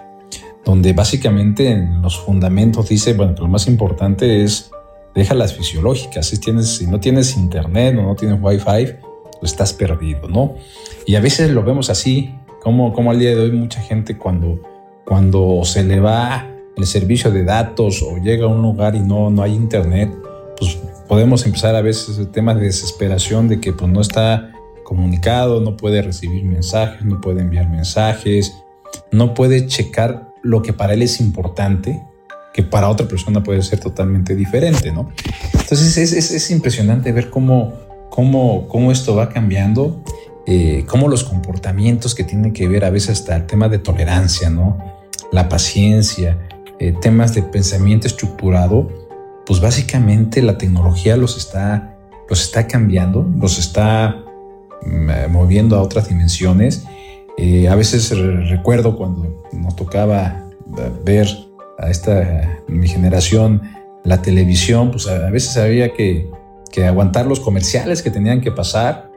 donde 0.66 0.92
básicamente 0.92 1.70
en 1.70 2.02
los 2.02 2.18
fundamentos 2.18 2.90
dice, 2.90 3.14
bueno, 3.14 3.34
que 3.34 3.40
lo 3.40 3.48
más 3.48 3.66
importante 3.68 4.44
es 4.44 4.70
deja 5.18 5.34
las 5.34 5.52
fisiológicas. 5.54 6.26
Si, 6.26 6.38
tienes, 6.38 6.76
si 6.76 6.86
no 6.86 7.00
tienes 7.00 7.36
internet 7.36 7.96
o 7.98 8.02
no 8.02 8.14
tienes 8.14 8.38
wifi, 8.40 8.94
pues 9.40 9.52
estás 9.52 9.72
perdido, 9.72 10.28
¿no? 10.28 10.54
Y 11.06 11.16
a 11.16 11.20
veces 11.20 11.50
lo 11.50 11.62
vemos 11.62 11.90
así, 11.90 12.34
como, 12.62 12.92
como 12.92 13.10
al 13.10 13.18
día 13.18 13.30
de 13.30 13.40
hoy 13.40 13.52
mucha 13.52 13.80
gente 13.80 14.16
cuando, 14.16 14.62
cuando 15.04 15.62
se 15.64 15.82
le 15.82 16.00
va 16.00 16.46
el 16.76 16.86
servicio 16.86 17.30
de 17.30 17.44
datos 17.44 18.02
o 18.02 18.18
llega 18.18 18.44
a 18.44 18.48
un 18.48 18.62
lugar 18.62 18.94
y 18.94 19.00
no, 19.00 19.30
no 19.30 19.42
hay 19.42 19.54
internet, 19.54 20.14
pues 20.56 20.78
podemos 21.08 21.44
empezar 21.46 21.74
a 21.74 21.82
veces 21.82 22.18
el 22.18 22.28
tema 22.28 22.54
de 22.54 22.62
desesperación 22.62 23.48
de 23.48 23.60
que 23.60 23.72
pues 23.72 23.90
no 23.90 24.00
está 24.00 24.52
comunicado, 24.84 25.60
no 25.60 25.76
puede 25.76 26.00
recibir 26.02 26.44
mensajes, 26.44 27.04
no 27.04 27.20
puede 27.20 27.40
enviar 27.40 27.68
mensajes, 27.68 28.54
no 29.10 29.34
puede 29.34 29.66
checar 29.66 30.28
lo 30.42 30.62
que 30.62 30.72
para 30.72 30.94
él 30.94 31.02
es 31.02 31.20
importante 31.20 32.00
que 32.58 32.64
para 32.64 32.88
otra 32.88 33.06
persona 33.06 33.40
puede 33.40 33.62
ser 33.62 33.78
totalmente 33.78 34.34
diferente, 34.34 34.90
¿no? 34.90 35.10
Entonces 35.52 35.96
es, 35.96 36.50
impresionante 36.50 37.12
ver 37.12 37.30
cómo, 37.30 37.72
cómo, 38.10 38.66
cómo 38.66 38.90
esto 38.90 39.14
va 39.14 39.28
cambiando, 39.28 40.02
eh, 40.44 40.84
cómo 40.88 41.06
los 41.06 41.22
comportamientos 41.22 42.16
que 42.16 42.24
tienen 42.24 42.52
que 42.52 42.66
ver 42.66 42.84
a 42.84 42.90
veces 42.90 43.10
hasta 43.10 43.36
el 43.36 43.46
tema 43.46 43.68
de 43.68 43.78
tolerancia, 43.78 44.50
¿no? 44.50 44.76
La 45.30 45.48
paciencia, 45.48 46.36
eh, 46.80 46.92
temas 47.00 47.32
de 47.32 47.42
pensamiento 47.42 48.08
estructurado, 48.08 48.88
pues 49.46 49.60
básicamente 49.60 50.42
la 50.42 50.58
tecnología 50.58 51.16
los 51.16 51.36
está, 51.36 51.96
los 52.28 52.42
está 52.42 52.66
cambiando, 52.66 53.24
los 53.38 53.60
está 53.60 54.16
mm, 54.82 55.10
eh, 55.10 55.28
moviendo 55.30 55.76
a 55.76 55.82
otras 55.82 56.08
dimensiones. 56.08 56.82
a 57.70 57.74
veces 57.76 58.10
recuerdo 58.50 58.96
cuando 58.96 59.44
nos 59.52 59.76
tocaba 59.76 60.44
ver 61.04 61.47
a 61.78 61.90
esta 61.90 62.60
mi 62.66 62.88
generación 62.88 63.62
la 64.04 64.22
televisión, 64.22 64.90
pues 64.90 65.06
a, 65.06 65.30
veces 65.30 65.56
había 65.56 65.92
que, 65.92 66.30
que, 66.72 66.86
aguantar 66.86 67.26
los 67.26 67.40
comerciales 67.40 68.02
que 68.02 68.10
tenían 68.10 68.40
que 68.40 68.50
pasar. 68.50 69.10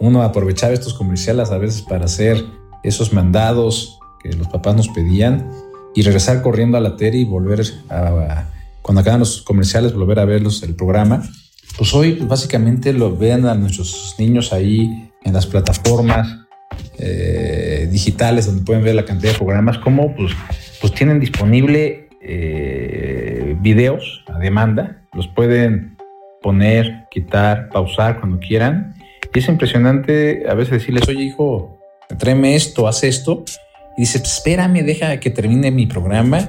Uno 0.00 0.22
aprovechaba 0.22 0.72
estos 0.72 0.94
comerciales 0.94 1.50
a 1.50 1.58
veces 1.58 1.82
para 1.82 2.04
hacer 2.04 2.44
esos 2.82 3.12
mandados 3.12 3.98
que 4.22 4.32
los 4.32 4.48
papás 4.48 4.76
nos 4.76 4.88
pedían 4.88 5.50
y 5.94 6.02
regresar 6.02 6.42
corriendo 6.42 6.76
a 6.76 6.80
la 6.80 6.96
tele 6.96 7.18
y 7.18 7.24
volver 7.24 7.62
a, 7.88 8.48
cuando 8.82 9.00
acaban 9.00 9.20
los 9.20 9.42
comerciales, 9.42 9.94
volver 9.94 10.18
a 10.18 10.24
verlos 10.24 10.62
el 10.62 10.74
programa. 10.74 11.22
Pues 11.78 11.94
hoy 11.94 12.12
pues, 12.12 12.28
básicamente 12.28 12.92
lo 12.92 13.16
vean 13.16 13.46
a 13.46 13.54
nuestros 13.54 14.14
niños 14.18 14.52
ahí 14.52 15.10
en 15.22 15.32
las 15.32 15.46
plataformas 15.46 16.28
eh, 16.98 17.88
digitales 17.90 18.46
donde 18.46 18.62
pueden 18.62 18.84
ver 18.84 18.94
la 18.94 19.04
cantidad 19.04 19.32
de 19.32 19.38
programas, 19.38 19.78
como 19.78 20.14
pues, 20.14 20.32
pues 20.80 20.92
tienen 20.92 21.20
disponible 21.20 22.03
eh, 22.26 23.56
videos 23.60 24.24
a 24.28 24.38
demanda, 24.38 25.02
los 25.12 25.28
pueden 25.28 25.96
poner, 26.42 27.04
quitar, 27.10 27.68
pausar 27.68 28.18
cuando 28.20 28.38
quieran. 28.38 28.94
Y 29.34 29.38
es 29.38 29.48
impresionante 29.48 30.44
a 30.48 30.54
veces 30.54 30.72
decirles, 30.72 31.08
oye 31.08 31.22
hijo, 31.22 31.78
tráeme 32.18 32.54
esto, 32.54 32.88
haz 32.88 33.04
esto. 33.04 33.44
Y 33.96 34.02
dice, 34.02 34.20
pues, 34.20 34.34
espérame, 34.34 34.84
deja 34.84 35.18
que 35.20 35.30
termine 35.30 35.70
mi 35.70 35.86
programa. 35.86 36.48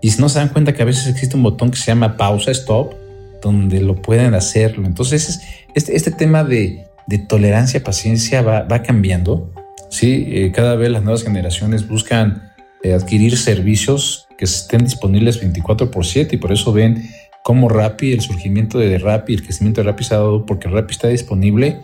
Y 0.00 0.10
no 0.18 0.28
se 0.28 0.38
dan 0.38 0.48
cuenta 0.48 0.72
que 0.72 0.82
a 0.82 0.84
veces 0.84 1.06
existe 1.06 1.36
un 1.36 1.42
botón 1.42 1.70
que 1.70 1.78
se 1.78 1.86
llama 1.86 2.16
pausa, 2.16 2.50
stop, 2.50 2.94
donde 3.42 3.80
lo 3.80 3.96
pueden 3.96 4.34
hacerlo. 4.34 4.86
Entonces, 4.86 5.42
este, 5.74 5.96
este 5.96 6.10
tema 6.10 6.44
de, 6.44 6.86
tolerancia, 7.28 7.82
paciencia 7.82 8.42
va, 8.42 8.62
va 8.62 8.82
cambiando. 8.82 9.52
Sí, 9.90 10.26
eh, 10.28 10.52
cada 10.52 10.76
vez 10.76 10.90
las 10.90 11.02
nuevas 11.02 11.22
generaciones 11.22 11.88
buscan 11.88 12.53
eh, 12.84 12.92
adquirir 12.92 13.38
servicios 13.38 14.28
que 14.36 14.44
estén 14.44 14.84
disponibles 14.84 15.40
24 15.40 15.90
por 15.90 16.04
7 16.04 16.36
y 16.36 16.38
por 16.38 16.52
eso 16.52 16.70
ven 16.70 17.08
cómo 17.42 17.70
Rappi, 17.70 18.12
el 18.12 18.20
surgimiento 18.20 18.78
de 18.78 18.98
Rappi, 18.98 19.32
el 19.32 19.42
crecimiento 19.42 19.80
de 19.80 19.86
Rappi 19.86 20.04
se 20.04 20.14
ha 20.14 20.18
dado 20.18 20.44
porque 20.44 20.68
Rappi 20.68 20.92
está 20.92 21.08
disponible 21.08 21.80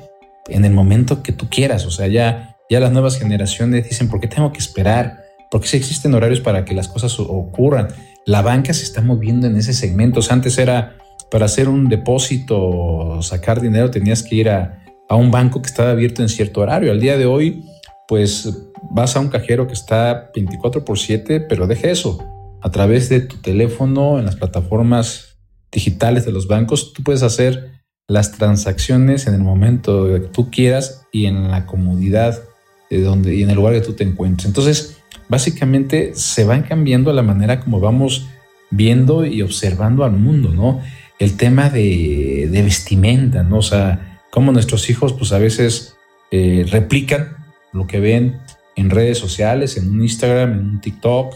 en 0.48 0.66
el 0.66 0.72
momento 0.72 1.22
que 1.22 1.32
tú 1.32 1.48
quieras. 1.48 1.86
O 1.86 1.90
sea, 1.90 2.06
ya, 2.06 2.58
ya 2.68 2.80
las 2.80 2.92
nuevas 2.92 3.18
generaciones 3.18 3.88
dicen, 3.88 4.10
¿por 4.10 4.20
qué 4.20 4.28
tengo 4.28 4.52
que 4.52 4.58
esperar? 4.58 5.24
¿Por 5.50 5.62
qué 5.62 5.68
si 5.68 5.78
existen 5.78 6.12
horarios 6.12 6.40
para 6.40 6.66
que 6.66 6.74
las 6.74 6.88
cosas 6.88 7.18
ocurran? 7.18 7.88
La 8.26 8.42
banca 8.42 8.74
se 8.74 8.84
está 8.84 9.00
moviendo 9.00 9.46
en 9.46 9.56
ese 9.56 9.72
segmento. 9.72 10.20
antes 10.28 10.58
era 10.58 10.98
para 11.30 11.46
hacer 11.46 11.70
un 11.70 11.88
depósito 11.88 13.22
sacar 13.22 13.62
dinero 13.62 13.90
tenías 13.90 14.22
que 14.22 14.34
ir 14.34 14.50
a, 14.50 14.84
a 15.08 15.16
un 15.16 15.30
banco 15.30 15.62
que 15.62 15.68
estaba 15.68 15.92
abierto 15.92 16.20
en 16.20 16.28
cierto 16.28 16.60
horario. 16.60 16.92
Al 16.92 17.00
día 17.00 17.16
de 17.16 17.24
hoy, 17.24 17.64
pues 18.06 18.69
vas 18.90 19.16
a 19.16 19.20
un 19.20 19.28
cajero 19.28 19.66
que 19.66 19.72
está 19.72 20.30
24 20.34 20.84
por 20.84 20.98
7, 20.98 21.40
pero 21.40 21.66
deje 21.66 21.90
eso. 21.90 22.18
A 22.60 22.70
través 22.70 23.08
de 23.08 23.20
tu 23.20 23.36
teléfono, 23.36 24.18
en 24.18 24.26
las 24.26 24.36
plataformas 24.36 25.38
digitales 25.72 26.24
de 26.24 26.32
los 26.32 26.46
bancos, 26.46 26.92
tú 26.92 27.02
puedes 27.02 27.22
hacer 27.22 27.80
las 28.08 28.32
transacciones 28.32 29.26
en 29.28 29.34
el 29.34 29.40
momento 29.40 30.06
que 30.06 30.20
tú 30.20 30.50
quieras 30.50 31.06
y 31.12 31.26
en 31.26 31.50
la 31.50 31.66
comodidad 31.66 32.42
de 32.90 33.02
donde 33.02 33.36
y 33.36 33.44
en 33.44 33.50
el 33.50 33.56
lugar 33.56 33.72
que 33.74 33.80
tú 33.80 33.92
te 33.92 34.02
encuentres. 34.02 34.46
Entonces, 34.46 34.98
básicamente 35.28 36.12
se 36.14 36.44
van 36.44 36.62
cambiando 36.62 37.12
la 37.12 37.22
manera 37.22 37.60
como 37.60 37.78
vamos 37.78 38.26
viendo 38.70 39.24
y 39.24 39.42
observando 39.42 40.04
al 40.04 40.12
mundo, 40.12 40.50
¿no? 40.50 40.80
El 41.20 41.36
tema 41.36 41.70
de, 41.70 42.48
vestimenta, 42.50 43.44
¿no? 43.44 43.58
O 43.58 43.62
sea, 43.62 44.20
cómo 44.30 44.50
nuestros 44.50 44.90
hijos, 44.90 45.12
pues 45.12 45.32
a 45.32 45.38
veces 45.38 45.96
eh, 46.32 46.66
replican 46.68 47.36
lo 47.72 47.86
que 47.86 48.00
ven 48.00 48.40
en 48.80 48.90
redes 48.90 49.18
sociales, 49.18 49.76
en 49.76 49.90
un 49.90 50.02
Instagram, 50.02 50.52
en 50.52 50.58
un 50.58 50.80
TikTok, 50.80 51.34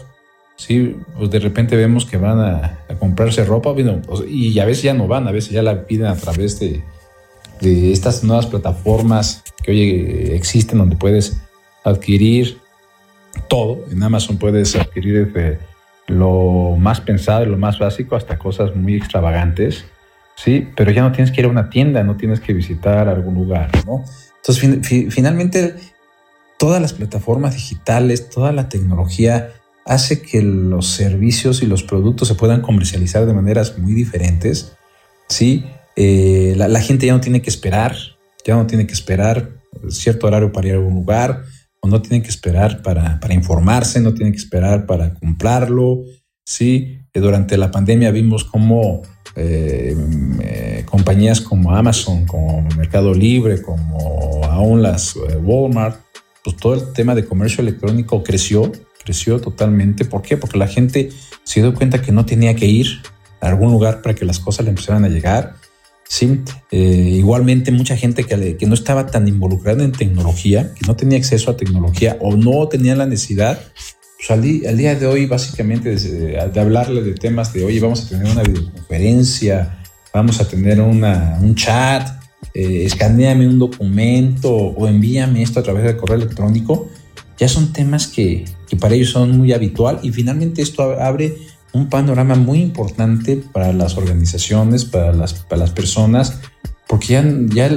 sí, 0.55 0.95
pues 1.17 1.29
de 1.29 1.39
repente 1.39 1.75
vemos 1.75 2.05
que 2.05 2.17
van 2.17 2.39
a, 2.39 2.79
comprarse 2.99 3.43
ropa 3.43 3.73
y 4.27 4.57
a 4.59 4.65
veces 4.65 4.83
ya 4.83 4.93
no 4.93 5.07
van, 5.07 5.27
a 5.27 5.31
veces 5.31 5.51
ya 5.51 5.61
la 5.61 5.85
piden 5.85 6.07
a 6.07 6.15
través 6.15 6.59
de, 6.59 6.81
de 7.61 7.91
estas 7.91 8.23
nuevas 8.23 8.45
plataformas 8.45 9.43
que 9.61 9.71
hoy 9.71 9.81
existen 10.31 10.77
donde 10.77 10.95
puedes 10.95 11.37
adquirir 11.83 12.57
todo. 13.47 13.83
En 13.91 14.01
Amazon 14.01 14.37
puedes 14.37 14.75
adquirir 14.75 15.25
desde 15.25 15.59
lo 16.07 16.75
más 16.77 17.01
pensado, 17.01 17.45
lo 17.45 17.57
más 17.57 17.79
básico, 17.79 18.15
hasta 18.15 18.37
cosas 18.37 18.75
muy 18.75 18.95
extravagantes, 18.95 19.85
¿sí? 20.35 20.67
Pero 20.75 20.91
ya 20.91 21.01
no 21.01 21.11
tienes 21.11 21.31
que 21.31 21.41
ir 21.41 21.47
a 21.47 21.49
una 21.49 21.69
tienda, 21.69 22.03
no 22.03 22.15
tienes 22.15 22.39
que 22.39 22.53
visitar 22.53 23.07
algún 23.07 23.35
lugar, 23.35 23.71
¿no? 23.85 24.03
Entonces, 24.37 25.09
finalmente, 25.09 25.75
todas 26.57 26.81
las 26.81 26.93
plataformas 26.93 27.55
digitales, 27.55 28.29
toda 28.29 28.51
la 28.51 28.69
tecnología 28.69 29.53
hace 29.85 30.21
que 30.21 30.41
los 30.41 30.87
servicios 30.87 31.61
y 31.61 31.67
los 31.67 31.83
productos 31.83 32.27
se 32.27 32.35
puedan 32.35 32.61
comercializar 32.61 33.25
de 33.25 33.33
maneras 33.33 33.77
muy 33.77 33.93
diferentes. 33.93 34.73
Sí, 35.29 35.65
eh, 35.95 36.53
la, 36.57 36.81
gente 36.81 37.05
ya 37.05 37.13
no 37.13 37.21
tiene 37.21 37.41
que 37.41 37.49
esperar, 37.49 37.95
ya 38.45 38.55
no 38.55 38.65
tiene 38.65 38.87
que 38.87 38.93
esperar 38.93 39.51
cierto 39.89 40.27
horario 40.27 40.51
para 40.51 40.67
ir 40.67 40.73
a 40.73 40.77
algún 40.77 40.95
lugar, 40.95 41.43
o 41.81 41.87
no 41.87 42.01
tiene 42.01 42.23
que 42.23 42.29
esperar 42.29 42.81
para, 42.81 43.19
informarse, 43.31 44.01
no 44.01 44.13
tiene 44.13 44.31
que 44.31 44.37
esperar 44.37 44.85
para 44.87 45.13
comprarlo. 45.13 46.03
Sí, 46.43 46.99
eh, 47.13 47.19
durante 47.19 47.57
la 47.57 47.69
pandemia 47.69 48.09
vimos 48.11 48.43
cómo 48.43 49.03
eh, 49.35 50.83
compañías 50.85 51.41
como 51.41 51.75
Amazon, 51.75 52.25
como 52.25 52.67
Mercado 52.75 53.13
Libre, 53.13 53.61
como 53.61 54.43
aún 54.45 54.81
las 54.81 55.15
Walmart, 55.15 56.04
pues 56.45 56.55
todo 56.55 56.75
el 56.75 56.93
tema 56.93 57.13
de 57.15 57.25
comercio 57.25 57.61
electrónico 57.61 58.23
creció 58.23 58.71
creció 59.05 59.39
totalmente. 59.39 60.03
¿Por 60.03 60.21
qué? 60.21 60.35
Porque 60.35 60.57
la 60.57 60.67
gente 60.67 61.11
se 61.43 61.61
dio 61.61 61.73
cuenta 61.73 62.01
que 62.01 62.11
no 62.11 62.25
tenía 62.25 62.55
que 62.55 62.65
ir 62.65 62.87
a 63.39 63.47
algún 63.47 63.71
lugar 63.71 64.01
para 64.01 64.15
que 64.15 64.25
las 64.25 64.39
cosas 64.39 64.65
le 64.65 64.71
empezaran 64.71 65.05
a 65.05 65.09
llegar. 65.09 65.55
Sí, 66.07 66.41
eh, 66.71 67.13
igualmente 67.15 67.71
mucha 67.71 67.95
gente 67.95 68.23
que, 68.25 68.57
que, 68.57 68.65
no 68.67 68.73
estaba 68.73 69.07
tan 69.07 69.27
involucrada 69.27 69.83
en 69.83 69.91
tecnología, 69.91 70.71
que 70.73 70.85
no 70.85 70.95
tenía 70.95 71.17
acceso 71.17 71.49
a 71.49 71.57
tecnología 71.57 72.17
o 72.19 72.35
no 72.35 72.67
tenía 72.67 72.95
la 72.95 73.07
necesidad, 73.07 73.59
pues 74.17 74.29
al, 74.29 74.41
día, 74.41 74.95
de 74.95 75.07
hoy 75.07 75.25
básicamente 75.25 75.95
de, 75.95 76.39
hablarle 76.39 77.01
de 77.01 77.13
temas 77.15 77.53
de, 77.53 77.63
oye, 77.63 77.79
vamos 77.79 78.05
a 78.05 78.09
tener 78.09 78.31
una 78.31 78.43
videoconferencia, 78.43 79.79
vamos 80.13 80.39
a 80.39 80.47
tener 80.47 80.79
una, 80.79 81.39
un 81.41 81.55
chat, 81.55 82.07
eh, 82.53 82.85
escaneame 82.85 83.47
un 83.47 83.59
documento 83.59 84.51
o 84.51 84.87
envíame 84.87 85.41
esto 85.41 85.59
a 85.59 85.63
través 85.63 85.83
del 85.83 85.97
correo 85.97 86.17
electrónico, 86.17 86.89
ya 87.37 87.47
son 87.47 87.73
temas 87.73 88.07
que, 88.07 88.45
para 88.79 88.95
ellos 88.95 89.11
son 89.11 89.37
muy 89.37 89.53
habitual 89.53 89.99
y 90.03 90.11
finalmente 90.11 90.61
esto 90.61 90.83
abre 90.99 91.35
un 91.73 91.89
panorama 91.89 92.35
muy 92.35 92.61
importante 92.61 93.37
para 93.37 93.73
las 93.73 93.97
organizaciones, 93.97 94.85
para 94.85 95.13
las, 95.13 95.71
personas, 95.71 96.39
porque 96.87 97.07
ya, 97.07 97.25
ya 97.49 97.69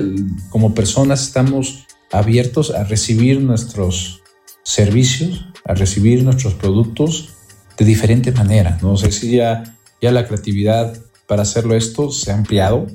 como 0.51 0.75
personas 0.75 1.23
estamos 1.23 1.87
abiertos 2.13 2.71
a 2.71 2.85
recibir 2.85 3.41
nuestros 3.41 4.23
servicios, 4.63 5.47
a 5.65 5.75
recibir 5.75 6.23
nuestros 6.23 6.55
productos 6.55 7.31
de 7.77 7.85
diferente 7.85 8.33
manera. 8.33 8.79
No 8.83 8.97
sé 8.97 9.11
si 9.13 9.37
ya, 9.37 9.77
ya 10.01 10.13
la 10.13 10.27
creatividad 10.27 10.97
para 11.27 11.43
hacerlo 11.43 11.75
esto 11.75 12.11
se 12.11 12.31
ha 12.33 12.35
ampliado. 12.35 12.87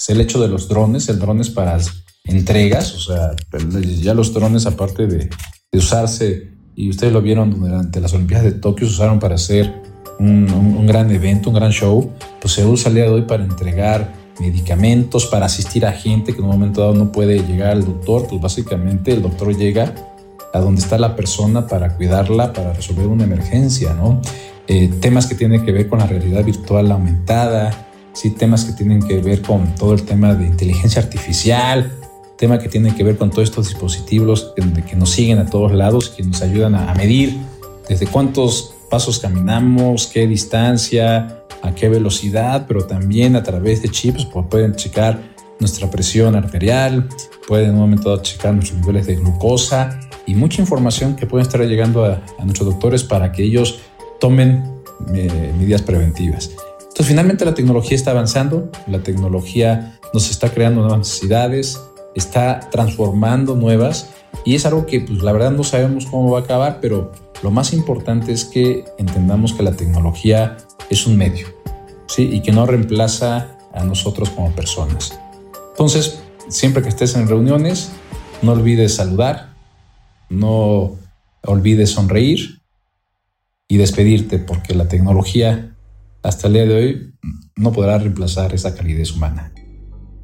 Es 0.00 0.08
el 0.08 0.20
hecho 0.22 0.40
de 0.40 0.48
los 0.48 0.66
drones, 0.66 1.10
el 1.10 1.18
drones 1.18 1.50
para 1.50 1.78
entregas, 2.24 2.94
o 2.94 2.98
sea, 3.00 3.36
ya 4.00 4.14
los 4.14 4.32
drones 4.32 4.64
aparte 4.64 5.06
de, 5.06 5.28
de 5.70 5.78
usarse, 5.78 6.52
y 6.74 6.88
ustedes 6.88 7.12
lo 7.12 7.20
vieron 7.20 7.50
durante 7.50 8.00
las 8.00 8.14
Olimpiadas 8.14 8.46
de 8.46 8.52
Tokio, 8.52 8.86
se 8.86 8.94
usaron 8.94 9.18
para 9.18 9.34
hacer 9.34 9.70
un, 10.18 10.86
gran 10.86 11.10
evento, 11.10 11.50
un 11.50 11.56
gran 11.56 11.70
show, 11.70 12.10
pues 12.40 12.54
se 12.54 12.64
usa 12.64 12.88
el 12.88 12.94
día 12.94 13.04
de 13.04 13.10
hoy 13.10 13.22
para 13.22 13.44
entregar 13.44 14.14
medicamentos, 14.38 15.26
para 15.26 15.44
asistir 15.44 15.84
a 15.84 15.92
gente 15.92 16.32
que 16.32 16.38
en 16.38 16.44
un 16.44 16.52
momento 16.52 16.80
dado 16.80 16.94
no 16.94 17.12
puede 17.12 17.42
llegar 17.46 17.72
al 17.72 17.84
doctor, 17.84 18.26
pues 18.26 18.40
básicamente 18.40 19.12
el 19.12 19.20
doctor 19.20 19.54
llega 19.54 19.94
a 20.54 20.58
donde 20.58 20.80
está 20.80 20.96
la 20.96 21.14
persona 21.14 21.66
para 21.66 21.96
cuidarla, 21.96 22.54
para 22.54 22.72
resolver 22.72 23.06
una 23.06 23.24
emergencia, 23.24 23.92
¿no? 23.92 24.22
Eh, 24.66 24.90
temas 25.00 25.26
que 25.26 25.34
tienen 25.34 25.64
que 25.64 25.72
ver 25.72 25.88
con 25.88 25.98
la 25.98 26.06
realidad 26.06 26.44
virtual 26.44 26.90
aumentada, 26.90 27.89
sí, 28.12 28.30
temas 28.30 28.64
que 28.64 28.72
tienen 28.72 29.02
que 29.02 29.18
ver 29.20 29.42
con 29.42 29.74
todo 29.74 29.94
el 29.94 30.02
tema 30.02 30.34
de 30.34 30.46
inteligencia 30.46 31.02
artificial, 31.02 31.92
tema 32.40 32.58
que 32.58 32.70
tiene 32.70 32.94
que 32.94 33.04
ver 33.04 33.18
con 33.18 33.30
todos 33.30 33.50
estos 33.50 33.68
dispositivos 33.68 34.54
que, 34.56 34.96
nos 34.96 35.10
siguen 35.10 35.38
a 35.38 35.46
todos 35.46 35.72
lados, 35.72 36.08
que 36.08 36.22
nos 36.22 36.40
ayudan 36.40 36.74
a, 36.74 36.94
medir 36.94 37.36
desde 37.86 38.06
cuántos 38.06 38.74
pasos 38.88 39.18
caminamos, 39.18 40.06
qué 40.06 40.26
distancia, 40.26 41.44
a 41.62 41.74
qué 41.74 41.90
velocidad, 41.90 42.64
pero 42.66 42.86
también 42.86 43.36
a 43.36 43.42
través 43.42 43.82
de 43.82 43.90
chips 43.90 44.24
pues 44.24 44.46
pueden 44.48 44.74
checar 44.74 45.20
nuestra 45.58 45.90
presión 45.90 46.34
arterial, 46.34 47.10
pueden 47.46 47.68
en 47.68 47.74
un 47.74 47.80
momento 47.80 48.08
dado 48.08 48.22
checar 48.22 48.54
nuestros 48.54 48.80
niveles 48.80 49.06
de 49.06 49.16
glucosa 49.16 50.00
y 50.24 50.34
mucha 50.34 50.62
información 50.62 51.16
que 51.16 51.26
pueden 51.26 51.46
estar 51.46 51.60
llegando 51.60 52.06
a, 52.06 52.22
nuestros 52.42 52.70
doctores 52.70 53.04
para 53.04 53.32
que 53.32 53.42
ellos 53.42 53.80
tomen 54.18 54.64
eh, 55.14 55.52
medidas 55.58 55.82
preventivas. 55.82 56.50
Entonces, 56.90 57.06
finalmente 57.06 57.44
la 57.44 57.54
tecnología 57.54 57.96
está 57.96 58.10
avanzando, 58.10 58.68
la 58.88 59.02
tecnología 59.02 59.98
nos 60.12 60.28
está 60.28 60.50
creando 60.50 60.80
nuevas 60.80 60.98
necesidades, 60.98 61.80
está 62.16 62.60
transformando 62.70 63.54
nuevas 63.54 64.10
y 64.44 64.56
es 64.56 64.66
algo 64.66 64.86
que 64.86 65.00
pues 65.00 65.22
la 65.22 65.32
verdad 65.32 65.52
no 65.52 65.62
sabemos 65.62 66.06
cómo 66.06 66.32
va 66.32 66.40
a 66.40 66.42
acabar, 66.42 66.78
pero 66.80 67.12
lo 67.42 67.52
más 67.52 67.72
importante 67.72 68.32
es 68.32 68.44
que 68.44 68.84
entendamos 68.98 69.52
que 69.52 69.62
la 69.62 69.72
tecnología 69.72 70.56
es 70.90 71.06
un 71.06 71.16
medio, 71.16 71.46
¿sí? 72.06 72.28
Y 72.32 72.42
que 72.42 72.50
no 72.50 72.66
reemplaza 72.66 73.56
a 73.72 73.84
nosotros 73.84 74.28
como 74.30 74.50
personas. 74.50 75.18
Entonces, 75.70 76.20
siempre 76.48 76.82
que 76.82 76.88
estés 76.88 77.14
en 77.14 77.28
reuniones, 77.28 77.92
no 78.42 78.52
olvides 78.52 78.96
saludar, 78.96 79.54
no 80.28 80.98
olvides 81.42 81.90
sonreír 81.90 82.60
y 83.68 83.76
despedirte, 83.76 84.38
porque 84.38 84.74
la 84.74 84.88
tecnología 84.88 85.69
hasta 86.22 86.46
el 86.46 86.54
día 86.54 86.66
de 86.66 86.74
hoy 86.74 87.14
no 87.56 87.72
podrá 87.72 87.98
reemplazar 87.98 88.54
esa 88.54 88.74
calidez 88.74 89.12
humana. 89.12 89.52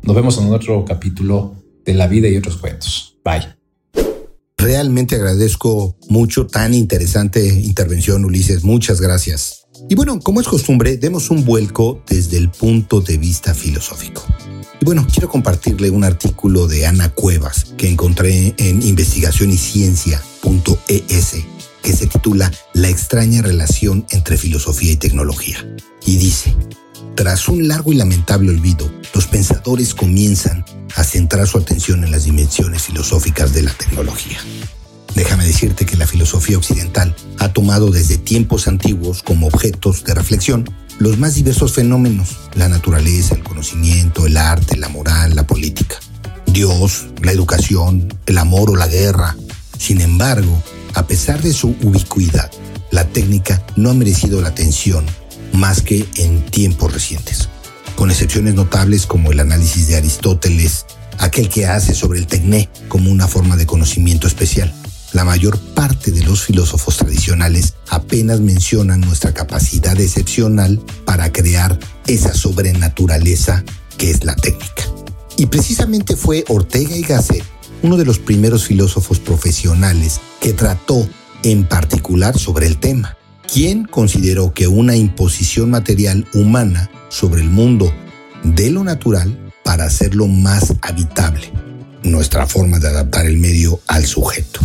Nos 0.03 0.15
vemos 0.15 0.39
en 0.39 0.53
otro 0.53 0.85
capítulo 0.85 1.57
de 1.85 1.95
la 1.95 2.07
vida 2.07 2.29
y 2.29 2.37
otros 2.37 2.57
cuentos. 2.57 3.19
Bye. 3.25 3.57
Realmente 4.57 5.17
agradezco 5.17 5.97
mucho 6.09 6.47
tan 6.47 6.75
interesante 6.75 7.47
intervención, 7.47 8.25
Ulises. 8.25 8.65
Muchas 8.65 9.01
gracias. 9.01 9.67
Y 9.89 9.95
bueno, 9.95 10.19
como 10.21 10.41
es 10.41 10.49
costumbre, 10.49 10.97
demos 10.97 11.31
un 11.31 11.45
vuelco 11.45 12.03
desde 12.09 12.39
el 12.39 12.51
punto 12.51 13.01
de 13.01 13.19
vista 13.19 13.55
filosófico. 13.55 14.25
Y 14.81 14.85
bueno, 14.85 15.07
quiero 15.13 15.29
compartirle 15.29 15.91
un 15.91 16.03
artículo 16.05 16.67
de 16.67 16.87
Ana 16.87 17.11
Cuevas 17.11 17.75
que 17.77 17.89
encontré 17.89 18.55
en 18.59 18.83
investigacionyciencia.es 18.83 21.56
que 21.87 21.93
se 21.93 22.09
titula 22.09 22.51
La 22.73 22.89
extraña 22.89 23.43
relación 23.43 24.07
entre 24.11 24.37
filosofía 24.37 24.91
y 24.91 24.97
tecnología. 24.97 25.65
Y 26.05 26.17
dice, 26.17 26.53
tras 27.15 27.49
un 27.49 27.69
largo 27.69 27.93
y 27.93 27.97
lamentable 27.97 28.51
olvido, 28.51 28.91
los 29.15 29.29
pensadores 29.29 29.95
comienzan 29.95 30.65
a 30.97 31.05
centrar 31.05 31.47
su 31.47 31.59
atención 31.59 32.03
en 32.03 32.11
las 32.11 32.25
dimensiones 32.25 32.83
filosóficas 32.83 33.55
de 33.55 33.63
la 33.63 33.73
tecnología. 33.73 34.37
Déjame 35.15 35.47
decirte 35.47 35.87
que 35.87 35.97
la 35.97 36.09
filosofía 36.09 36.59
occidental 36.59 37.15
ha 37.39 37.53
tomado 37.53 37.93
desde 37.93 38.19
tiempos 38.19 38.67
antiguos 38.67 39.23
como 39.23 39.47
objetos 39.47 40.03
de 40.03 40.15
reflexión 40.15 40.69
los 40.99 41.19
más 41.19 41.37
diversos 41.37 41.73
fenómenos, 41.73 42.37
la 42.57 42.69
naturaleza, 42.69 43.37
el 43.37 43.45
conocimiento, 43.45 44.27
el 44.27 44.39
arte, 44.39 44.77
la 44.77 44.89
moral, 44.89 45.37
la 45.37 45.47
política, 45.47 45.95
Dios, 46.47 47.07
la 47.23 47.31
educación, 47.31 48.13
el 48.27 48.39
amor 48.39 48.71
o 48.71 48.75
la 48.75 48.89
guerra. 48.89 49.37
Sin 49.79 50.01
embargo, 50.01 50.61
a 50.97 51.07
pesar 51.07 51.43
de 51.43 51.53
su 51.53 51.77
ubicuidad, 51.83 52.51
la 52.91 53.05
técnica 53.05 53.65
no 53.77 53.91
ha 53.91 53.95
merecido 53.95 54.41
la 54.41 54.49
atención 54.49 55.05
más 55.53 55.83
que 55.83 56.07
en 56.17 56.45
tiempos 56.47 56.93
recientes, 56.93 57.51
con 57.97 58.11
excepciones 58.11 58.55
notables 58.55 59.07
como 59.07 59.31
el 59.31 59.41
análisis 59.41 59.89
de 59.89 59.97
Aristóteles, 59.97 60.87
aquel 61.19 61.51
que 61.51 61.67
hace 61.67 61.95
sobre 61.95 62.19
el 62.19 62.27
tecné 62.27 62.71
como 62.89 63.11
una 63.11 63.29
forma 63.29 63.57
de 63.57 63.67
conocimiento 63.67 64.27
especial. 64.27 64.73
La 65.13 65.25
mayor 65.25 65.59
parte 65.59 66.11
de 66.11 66.25
los 66.25 66.45
filósofos 66.45 66.97
tradicionales 66.97 67.75
apenas 67.89 68.41
mencionan 68.41 69.03
nuestra 69.03 69.35
capacidad 69.35 70.01
excepcional 70.01 70.81
para 71.05 71.31
crear 71.31 71.79
esa 72.07 72.33
sobrenaturaleza 72.33 73.63
que 73.99 74.11
es 74.11 74.25
la 74.25 74.35
técnica. 74.35 74.85
Y 75.37 75.47
precisamente 75.47 76.17
fue 76.17 76.45
Ortega 76.49 76.97
y 76.97 77.03
Gasset 77.03 77.56
uno 77.83 77.97
de 77.97 78.05
los 78.05 78.19
primeros 78.19 78.65
filósofos 78.65 79.19
profesionales 79.21 80.21
que 80.41 80.53
trató 80.53 81.09
en 81.43 81.65
particular 81.65 82.39
sobre 82.39 82.67
el 82.67 82.79
tema, 82.79 83.17
quien 83.53 83.85
consideró 83.85 84.53
que 84.53 84.67
una 84.67 84.97
imposición 84.97 85.71
material 85.71 86.27
humana 86.35 86.91
sobre 87.09 87.43
el 87.43 87.51
mundo 87.51 87.93
de 88.43 88.71
lo 88.71 88.85
natural 88.85 89.53
para 89.65 89.85
hacerlo 89.85 90.27
más 90.27 90.75
habitable, 90.83 91.53
nuestra 92.03 92.47
forma 92.47 92.79
de 92.79 92.89
adaptar 92.89 93.27
el 93.27 93.39
medio 93.39 93.81
al 93.87 94.07
sujeto. 94.07 94.61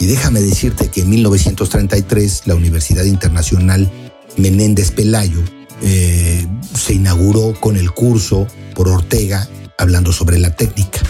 Y 0.00 0.06
déjame 0.06 0.40
decirte 0.40 0.88
que 0.88 1.02
en 1.02 1.10
1933 1.10 2.42
la 2.46 2.54
Universidad 2.54 3.04
Internacional 3.04 3.90
Menéndez 4.36 4.92
Pelayo 4.92 5.42
eh, 5.82 6.46
se 6.74 6.94
inauguró 6.94 7.54
con 7.58 7.76
el 7.76 7.90
curso 7.90 8.46
por 8.74 8.88
Ortega 8.88 9.48
hablando 9.76 10.12
sobre 10.12 10.38
la 10.38 10.54
técnica. 10.54 11.00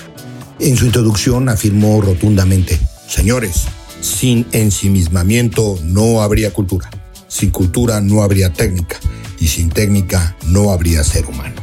En 0.60 0.76
su 0.76 0.86
introducción 0.86 1.48
afirmó 1.48 2.00
rotundamente, 2.00 2.80
señores, 3.08 3.66
sin 4.00 4.44
ensimismamiento 4.50 5.78
no 5.84 6.20
habría 6.20 6.52
cultura, 6.52 6.90
sin 7.28 7.50
cultura 7.50 8.00
no 8.00 8.22
habría 8.22 8.52
técnica 8.52 8.98
y 9.38 9.46
sin 9.46 9.68
técnica 9.68 10.36
no 10.48 10.72
habría 10.72 11.04
ser 11.04 11.26
humano. 11.26 11.54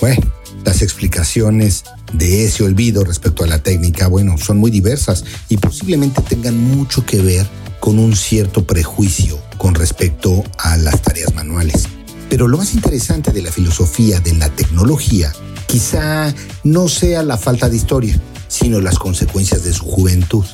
Bueno, 0.00 0.32
las 0.64 0.80
explicaciones 0.80 1.82
de 2.12 2.44
ese 2.44 2.62
olvido 2.62 3.02
respecto 3.02 3.42
a 3.42 3.48
la 3.48 3.64
técnica, 3.64 4.06
bueno, 4.06 4.38
son 4.38 4.58
muy 4.58 4.70
diversas 4.70 5.24
y 5.48 5.56
posiblemente 5.56 6.22
tengan 6.22 6.56
mucho 6.56 7.04
que 7.04 7.20
ver 7.20 7.48
con 7.80 7.98
un 7.98 8.14
cierto 8.14 8.64
prejuicio 8.64 9.40
con 9.58 9.74
respecto 9.74 10.44
a 10.56 10.76
las 10.76 11.02
tareas 11.02 11.34
manuales. 11.34 11.88
Pero 12.28 12.46
lo 12.46 12.58
más 12.58 12.74
interesante 12.74 13.32
de 13.32 13.42
la 13.42 13.50
filosofía 13.50 14.20
de 14.20 14.34
la 14.34 14.50
tecnología 14.50 15.32
quizá 15.70 16.34
no 16.64 16.88
sea 16.88 17.22
la 17.22 17.36
falta 17.36 17.68
de 17.68 17.76
historia, 17.76 18.20
sino 18.48 18.80
las 18.80 18.98
consecuencias 18.98 19.62
de 19.62 19.72
su 19.72 19.84
juventud, 19.84 20.44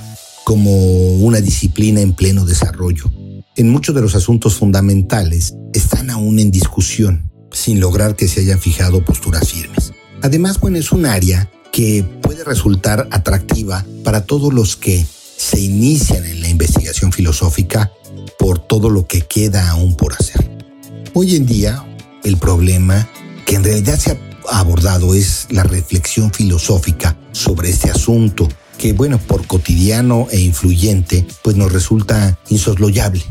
como 0.44 0.70
una 1.14 1.40
disciplina 1.40 2.02
en 2.02 2.12
pleno 2.12 2.44
desarrollo. 2.44 3.10
En 3.56 3.70
muchos 3.70 3.94
de 3.94 4.02
los 4.02 4.14
asuntos 4.14 4.56
fundamentales 4.56 5.54
están 5.72 6.10
aún 6.10 6.38
en 6.38 6.50
discusión, 6.50 7.30
sin 7.50 7.80
lograr 7.80 8.14
que 8.14 8.28
se 8.28 8.40
hayan 8.40 8.60
fijado 8.60 9.02
posturas 9.02 9.48
firmes. 9.48 9.92
Además, 10.20 10.60
bueno, 10.60 10.76
es 10.76 10.92
un 10.92 11.06
área 11.06 11.50
que 11.72 12.04
puede 12.20 12.44
resultar 12.44 13.08
atractiva 13.10 13.86
para 14.04 14.26
todos 14.26 14.52
los 14.52 14.76
que 14.76 15.06
se 15.38 15.58
inician 15.60 16.26
en 16.26 16.42
la 16.42 16.48
investigación 16.50 17.12
filosófica 17.12 17.90
por 18.38 18.58
todo 18.58 18.90
lo 18.90 19.06
que 19.06 19.22
queda 19.22 19.70
aún 19.70 19.96
por 19.96 20.12
hacer. 20.12 20.50
Hoy 21.14 21.36
en 21.36 21.46
día, 21.46 21.86
el 22.22 22.36
problema 22.36 23.08
que 23.46 23.54
en 23.54 23.64
realidad 23.64 23.98
se 23.98 24.25
abordado 24.50 25.14
es 25.14 25.46
la 25.50 25.62
reflexión 25.62 26.32
filosófica 26.32 27.16
sobre 27.32 27.70
este 27.70 27.90
asunto 27.90 28.48
que, 28.78 28.92
bueno, 28.92 29.18
por 29.18 29.46
cotidiano 29.46 30.28
e 30.30 30.40
influyente, 30.40 31.26
pues 31.42 31.56
nos 31.56 31.72
resulta 31.72 32.38
insosloyable. 32.48 33.24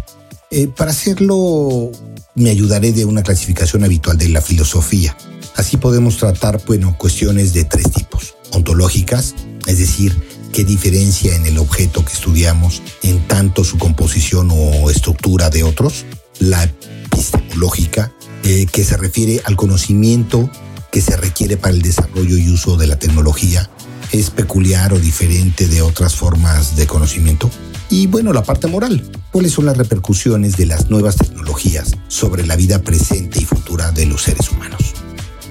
Eh, 0.52 0.68
para 0.68 0.92
hacerlo, 0.92 1.92
me 2.36 2.50
ayudaré 2.50 2.92
de 2.92 3.06
una 3.06 3.24
clasificación 3.24 3.84
habitual 3.84 4.18
de 4.18 4.30
la 4.30 4.42
filosofía. 4.42 5.16
Así 5.56 5.78
podemos 5.78 6.18
tratar, 6.18 6.62
bueno, 6.66 6.98
cuestiones 6.98 7.54
de 7.54 7.66
tres 7.66 7.92
tipos. 7.92 8.36
Ontológicas, 8.52 9.36
es 9.68 9.80
decir, 9.80 10.16
qué 10.52 10.64
diferencia 10.64 11.36
en 11.36 11.46
el 11.46 11.58
objeto 11.58 12.04
que 12.06 12.14
estudiamos 12.14 12.82
en 13.04 13.20
tanto 13.28 13.64
su 13.64 13.78
composición 13.78 14.50
o 14.52 14.90
estructura 14.90 15.50
de 15.50 15.64
otros. 15.64 16.06
La 16.40 16.64
epistemológica, 16.64 18.14
eh, 18.44 18.66
que 18.72 18.84
se 18.84 18.98
refiere 18.98 19.42
al 19.46 19.56
conocimiento 19.56 20.50
que 20.96 21.02
se 21.02 21.18
requiere 21.18 21.58
para 21.58 21.74
el 21.74 21.82
desarrollo 21.82 22.38
y 22.38 22.50
uso 22.50 22.78
de 22.78 22.88
la 22.88 22.98
tecnología. 22.98 23.70
Es 24.14 24.30
peculiar 24.30 24.94
o 24.94 24.98
diferente 24.98 25.68
de 25.68 25.82
otras 25.82 26.16
formas 26.16 26.78
de 26.78 26.88
conocimiento. 26.88 27.52
Y 27.90 28.08
bueno, 28.08 28.32
la 28.32 28.44
parte 28.44 28.68
moral. 28.68 29.04
¿Cuáles 29.34 29.52
son 29.52 29.66
las 29.66 29.76
repercusiones 29.76 30.56
de 30.56 30.68
las 30.68 30.90
nuevas 30.90 31.18
tecnologías 31.18 31.98
sobre 32.08 32.48
la 32.48 32.56
vida 32.56 32.82
presente 32.82 33.42
y 33.42 33.44
futura 33.44 33.92
de 33.92 34.06
los 34.06 34.22
seres 34.22 34.50
humanos? 34.50 34.94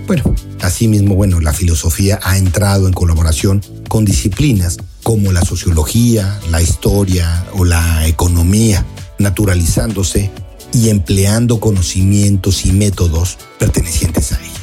Bueno, 0.06 0.22
asimismo, 0.62 1.14
bueno, 1.14 1.40
la 1.40 1.52
filosofía 1.52 2.18
ha 2.22 2.38
entrado 2.38 2.86
en 2.86 2.94
colaboración 2.94 3.60
con 3.90 4.06
disciplinas 4.06 4.78
como 5.02 5.30
la 5.30 5.42
sociología, 5.42 6.40
la 6.50 6.62
historia 6.62 7.44
o 7.52 7.66
la 7.66 8.06
economía, 8.06 8.86
naturalizándose 9.18 10.30
y 10.72 10.88
empleando 10.88 11.60
conocimientos 11.60 12.64
y 12.64 12.72
métodos 12.72 13.36
pertenecientes 13.58 14.32
a 14.32 14.40
ellas. 14.40 14.53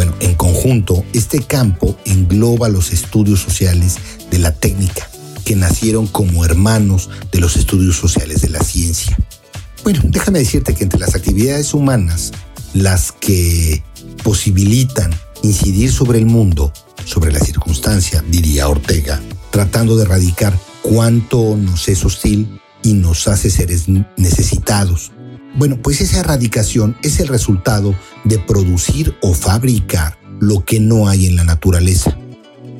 Bueno, 0.00 0.16
en 0.20 0.34
conjunto, 0.34 1.04
este 1.12 1.42
campo 1.42 1.94
engloba 2.06 2.70
los 2.70 2.90
estudios 2.90 3.38
sociales 3.38 3.96
de 4.30 4.38
la 4.38 4.50
técnica, 4.54 5.06
que 5.44 5.56
nacieron 5.56 6.06
como 6.06 6.42
hermanos 6.42 7.10
de 7.30 7.38
los 7.38 7.58
estudios 7.58 7.96
sociales 7.96 8.40
de 8.40 8.48
la 8.48 8.60
ciencia. 8.60 9.14
Bueno, 9.84 10.00
déjame 10.04 10.38
decirte 10.38 10.74
que 10.74 10.84
entre 10.84 11.00
las 11.00 11.14
actividades 11.14 11.74
humanas, 11.74 12.32
las 12.72 13.12
que 13.12 13.84
posibilitan 14.24 15.14
incidir 15.42 15.92
sobre 15.92 16.18
el 16.18 16.24
mundo, 16.24 16.72
sobre 17.04 17.30
la 17.30 17.40
circunstancia, 17.40 18.24
diría 18.26 18.70
Ortega, 18.70 19.20
tratando 19.50 19.98
de 19.98 20.04
erradicar 20.04 20.58
cuánto 20.80 21.58
nos 21.58 21.90
es 21.90 22.06
hostil 22.06 22.58
y 22.82 22.94
nos 22.94 23.28
hace 23.28 23.50
seres 23.50 23.84
necesitados. 24.16 25.12
Bueno, 25.54 25.78
pues 25.82 26.00
esa 26.00 26.20
erradicación 26.20 26.96
es 27.02 27.18
el 27.20 27.28
resultado 27.28 27.94
de 28.24 28.38
producir 28.38 29.16
o 29.20 29.34
fabricar 29.34 30.18
lo 30.38 30.64
que 30.64 30.80
no 30.80 31.08
hay 31.08 31.26
en 31.26 31.36
la 31.36 31.44
naturaleza. 31.44 32.16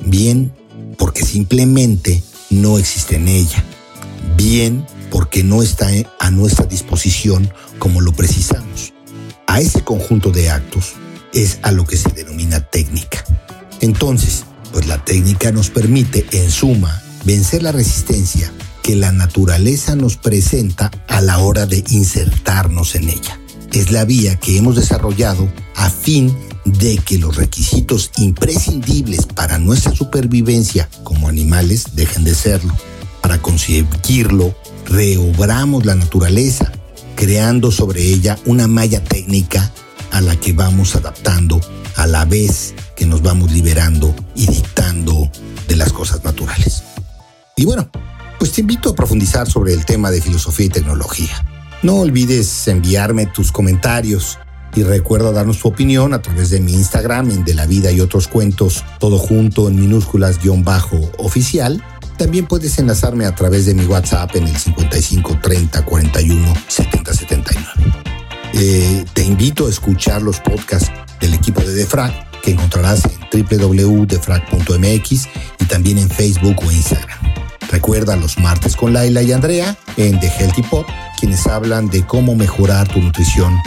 Bien, 0.05 0.53
porque 0.97 1.23
simplemente 1.23 2.23
no 2.49 2.77
existe 2.77 3.17
en 3.17 3.27
ella. 3.27 3.63
Bien, 4.37 4.85
porque 5.09 5.43
no 5.43 5.61
está 5.61 5.89
a 6.19 6.31
nuestra 6.31 6.65
disposición 6.65 7.51
como 7.77 7.99
lo 8.01 8.13
precisamos. 8.13 8.93
A 9.47 9.59
ese 9.59 9.83
conjunto 9.83 10.31
de 10.31 10.49
actos 10.49 10.93
es 11.33 11.59
a 11.63 11.71
lo 11.71 11.85
que 11.85 11.97
se 11.97 12.09
denomina 12.09 12.61
técnica. 12.61 13.23
Entonces, 13.81 14.45
pues 14.71 14.87
la 14.87 15.03
técnica 15.03 15.51
nos 15.51 15.69
permite, 15.69 16.25
en 16.31 16.49
suma, 16.49 17.01
vencer 17.25 17.63
la 17.63 17.73
resistencia 17.73 18.51
que 18.81 18.95
la 18.95 19.11
naturaleza 19.11 19.95
nos 19.95 20.17
presenta 20.17 20.91
a 21.07 21.21
la 21.21 21.39
hora 21.39 21.65
de 21.65 21.83
insertarnos 21.89 22.95
en 22.95 23.09
ella. 23.09 23.39
Es 23.71 23.91
la 23.91 24.05
vía 24.05 24.37
que 24.37 24.57
hemos 24.57 24.75
desarrollado 24.75 25.51
a 25.75 25.89
fin 25.89 26.35
de 26.65 26.97
que 26.97 27.17
los 27.17 27.37
requisitos 27.37 28.11
imprescindibles 28.17 29.25
para 29.25 29.57
nuestra 29.57 29.95
supervivencia 29.95 30.89
como 31.03 31.27
animales 31.27 31.95
dejen 31.95 32.23
de 32.23 32.35
serlo. 32.35 32.75
Para 33.21 33.41
conseguirlo, 33.41 34.55
reobramos 34.85 35.85
la 35.85 35.95
naturaleza, 35.95 36.71
creando 37.15 37.71
sobre 37.71 38.03
ella 38.03 38.37
una 38.45 38.67
malla 38.67 39.03
técnica 39.03 39.71
a 40.11 40.21
la 40.21 40.35
que 40.35 40.53
vamos 40.53 40.95
adaptando 40.95 41.61
a 41.95 42.07
la 42.07 42.25
vez 42.25 42.73
que 42.95 43.05
nos 43.05 43.21
vamos 43.21 43.51
liberando 43.51 44.13
y 44.35 44.47
dictando 44.47 45.29
de 45.67 45.75
las 45.75 45.93
cosas 45.93 46.23
naturales. 46.23 46.83
Y 47.55 47.65
bueno, 47.65 47.89
pues 48.41 48.53
te 48.53 48.61
invito 48.61 48.89
a 48.89 48.95
profundizar 48.95 49.47
sobre 49.47 49.71
el 49.71 49.85
tema 49.85 50.09
de 50.09 50.19
filosofía 50.19 50.65
y 50.65 50.69
tecnología. 50.69 51.29
No 51.83 51.97
olvides 51.97 52.67
enviarme 52.67 53.27
tus 53.27 53.51
comentarios 53.51 54.39
y 54.73 54.81
recuerda 54.81 55.31
darnos 55.31 55.59
tu 55.59 55.67
opinión 55.67 56.11
a 56.15 56.23
través 56.23 56.49
de 56.49 56.59
mi 56.59 56.73
Instagram 56.73 57.29
en 57.29 57.45
De 57.45 57.53
la 57.53 57.67
Vida 57.67 57.91
y 57.91 58.01
otros 58.01 58.27
cuentos, 58.27 58.83
todo 58.97 59.19
junto 59.19 59.67
en 59.67 59.79
minúsculas 59.79 60.41
guion 60.41 60.63
bajo 60.63 61.11
oficial. 61.19 61.83
También 62.17 62.47
puedes 62.47 62.79
enlazarme 62.79 63.25
a 63.25 63.35
través 63.35 63.67
de 63.67 63.75
mi 63.75 63.85
WhatsApp 63.85 64.35
en 64.35 64.47
el 64.47 64.57
55 64.57 65.37
30 65.39 65.85
41 65.85 66.53
70 66.67 67.13
79. 67.13 67.93
Eh, 68.55 69.05
te 69.13 69.23
invito 69.23 69.67
a 69.67 69.69
escuchar 69.69 70.23
los 70.23 70.39
podcasts 70.39 70.89
del 71.19 71.35
equipo 71.35 71.61
de 71.61 71.75
Defrag 71.75 72.41
que 72.41 72.49
encontrarás 72.49 73.03
en 73.05 73.19
www.defrag.mx 73.45 75.27
y 75.59 75.65
también 75.65 75.99
en 75.99 76.09
Facebook 76.09 76.55
o 76.65 76.71
Instagram. 76.71 77.40
Recuerda 77.71 78.17
los 78.17 78.37
martes 78.37 78.75
con 78.75 78.91
Laila 78.91 79.21
y 79.21 79.31
Andrea 79.31 79.77
en 79.95 80.19
The 80.19 80.27
Healthy 80.27 80.63
Pop, 80.63 80.85
quienes 81.17 81.47
hablan 81.47 81.89
de 81.89 82.05
cómo 82.05 82.35
mejorar 82.35 82.87
tu 82.89 82.99
nutrición. 82.99 83.57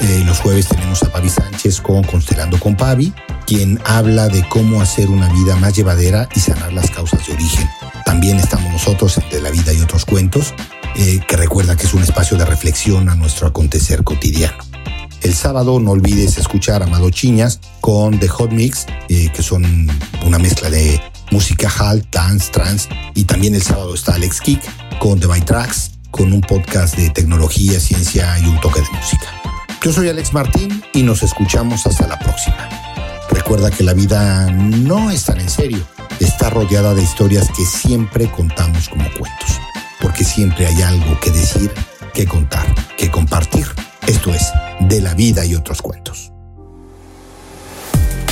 Eh, 0.00 0.22
los 0.24 0.38
jueves 0.38 0.68
tenemos 0.68 1.02
a 1.02 1.10
Pavi 1.10 1.28
Sánchez 1.28 1.80
con 1.80 2.04
Constelando 2.04 2.60
con 2.60 2.76
Pavi, 2.76 3.12
quien 3.46 3.80
habla 3.84 4.28
de 4.28 4.48
cómo 4.48 4.80
hacer 4.80 5.10
una 5.10 5.28
vida 5.32 5.56
más 5.56 5.74
llevadera 5.74 6.28
y 6.36 6.40
sanar 6.40 6.72
las 6.72 6.88
causas 6.92 7.26
de 7.26 7.32
origen. 7.32 7.68
También 8.04 8.38
estamos 8.38 8.70
nosotros 8.70 9.18
en 9.18 9.28
De 9.28 9.40
la 9.40 9.50
Vida 9.50 9.72
y 9.72 9.80
otros 9.80 10.04
cuentos, 10.04 10.54
eh, 10.94 11.20
que 11.26 11.36
recuerda 11.36 11.76
que 11.76 11.86
es 11.86 11.94
un 11.94 12.02
espacio 12.02 12.38
de 12.38 12.44
reflexión 12.44 13.08
a 13.08 13.16
nuestro 13.16 13.48
acontecer 13.48 14.04
cotidiano. 14.04 14.62
El 15.20 15.34
sábado 15.34 15.80
no 15.80 15.90
olvides 15.90 16.38
escuchar 16.38 16.82
a 16.82 16.86
Amado 16.86 17.10
Chiñas 17.10 17.58
con 17.80 18.20
The 18.20 18.28
Hot 18.28 18.52
Mix, 18.52 18.86
eh, 19.08 19.30
que 19.34 19.42
son 19.42 19.90
una 20.24 20.38
mezcla 20.38 20.70
de 20.70 21.00
música 21.30 21.70
hall, 21.70 22.06
dance, 22.10 22.50
trance. 22.50 22.88
Y 23.14 23.24
también 23.24 23.54
el 23.54 23.62
sábado 23.62 23.94
está 23.94 24.14
Alex 24.14 24.40
Kick 24.40 24.60
con 24.98 25.20
The 25.20 25.26
By 25.26 25.42
Tracks, 25.42 25.92
con 26.10 26.32
un 26.32 26.40
podcast 26.40 26.96
de 26.96 27.10
tecnología, 27.10 27.78
ciencia 27.80 28.38
y 28.38 28.46
un 28.46 28.60
toque 28.60 28.80
de 28.80 28.88
música. 28.90 29.26
Yo 29.82 29.92
soy 29.92 30.08
Alex 30.08 30.32
Martín 30.32 30.82
y 30.92 31.02
nos 31.02 31.22
escuchamos 31.22 31.86
hasta 31.86 32.06
la 32.06 32.18
próxima. 32.18 32.68
Recuerda 33.30 33.70
que 33.70 33.84
la 33.84 33.94
vida 33.94 34.50
no 34.50 35.10
es 35.10 35.24
tan 35.24 35.40
en 35.40 35.48
serio, 35.48 35.86
está 36.18 36.50
rodeada 36.50 36.94
de 36.94 37.02
historias 37.02 37.48
que 37.56 37.64
siempre 37.64 38.30
contamos 38.30 38.88
como 38.88 39.04
cuentos, 39.04 39.60
porque 40.00 40.24
siempre 40.24 40.66
hay 40.66 40.82
algo 40.82 41.18
que 41.20 41.30
decir, 41.30 41.72
que 42.12 42.26
contar, 42.26 42.66
que 42.96 43.10
compartir. 43.10 43.66
Esto 44.06 44.32
es 44.32 44.50
De 44.80 45.00
la 45.00 45.14
vida 45.14 45.44
y 45.44 45.54
otros 45.54 45.82
cuentos. 45.82 46.32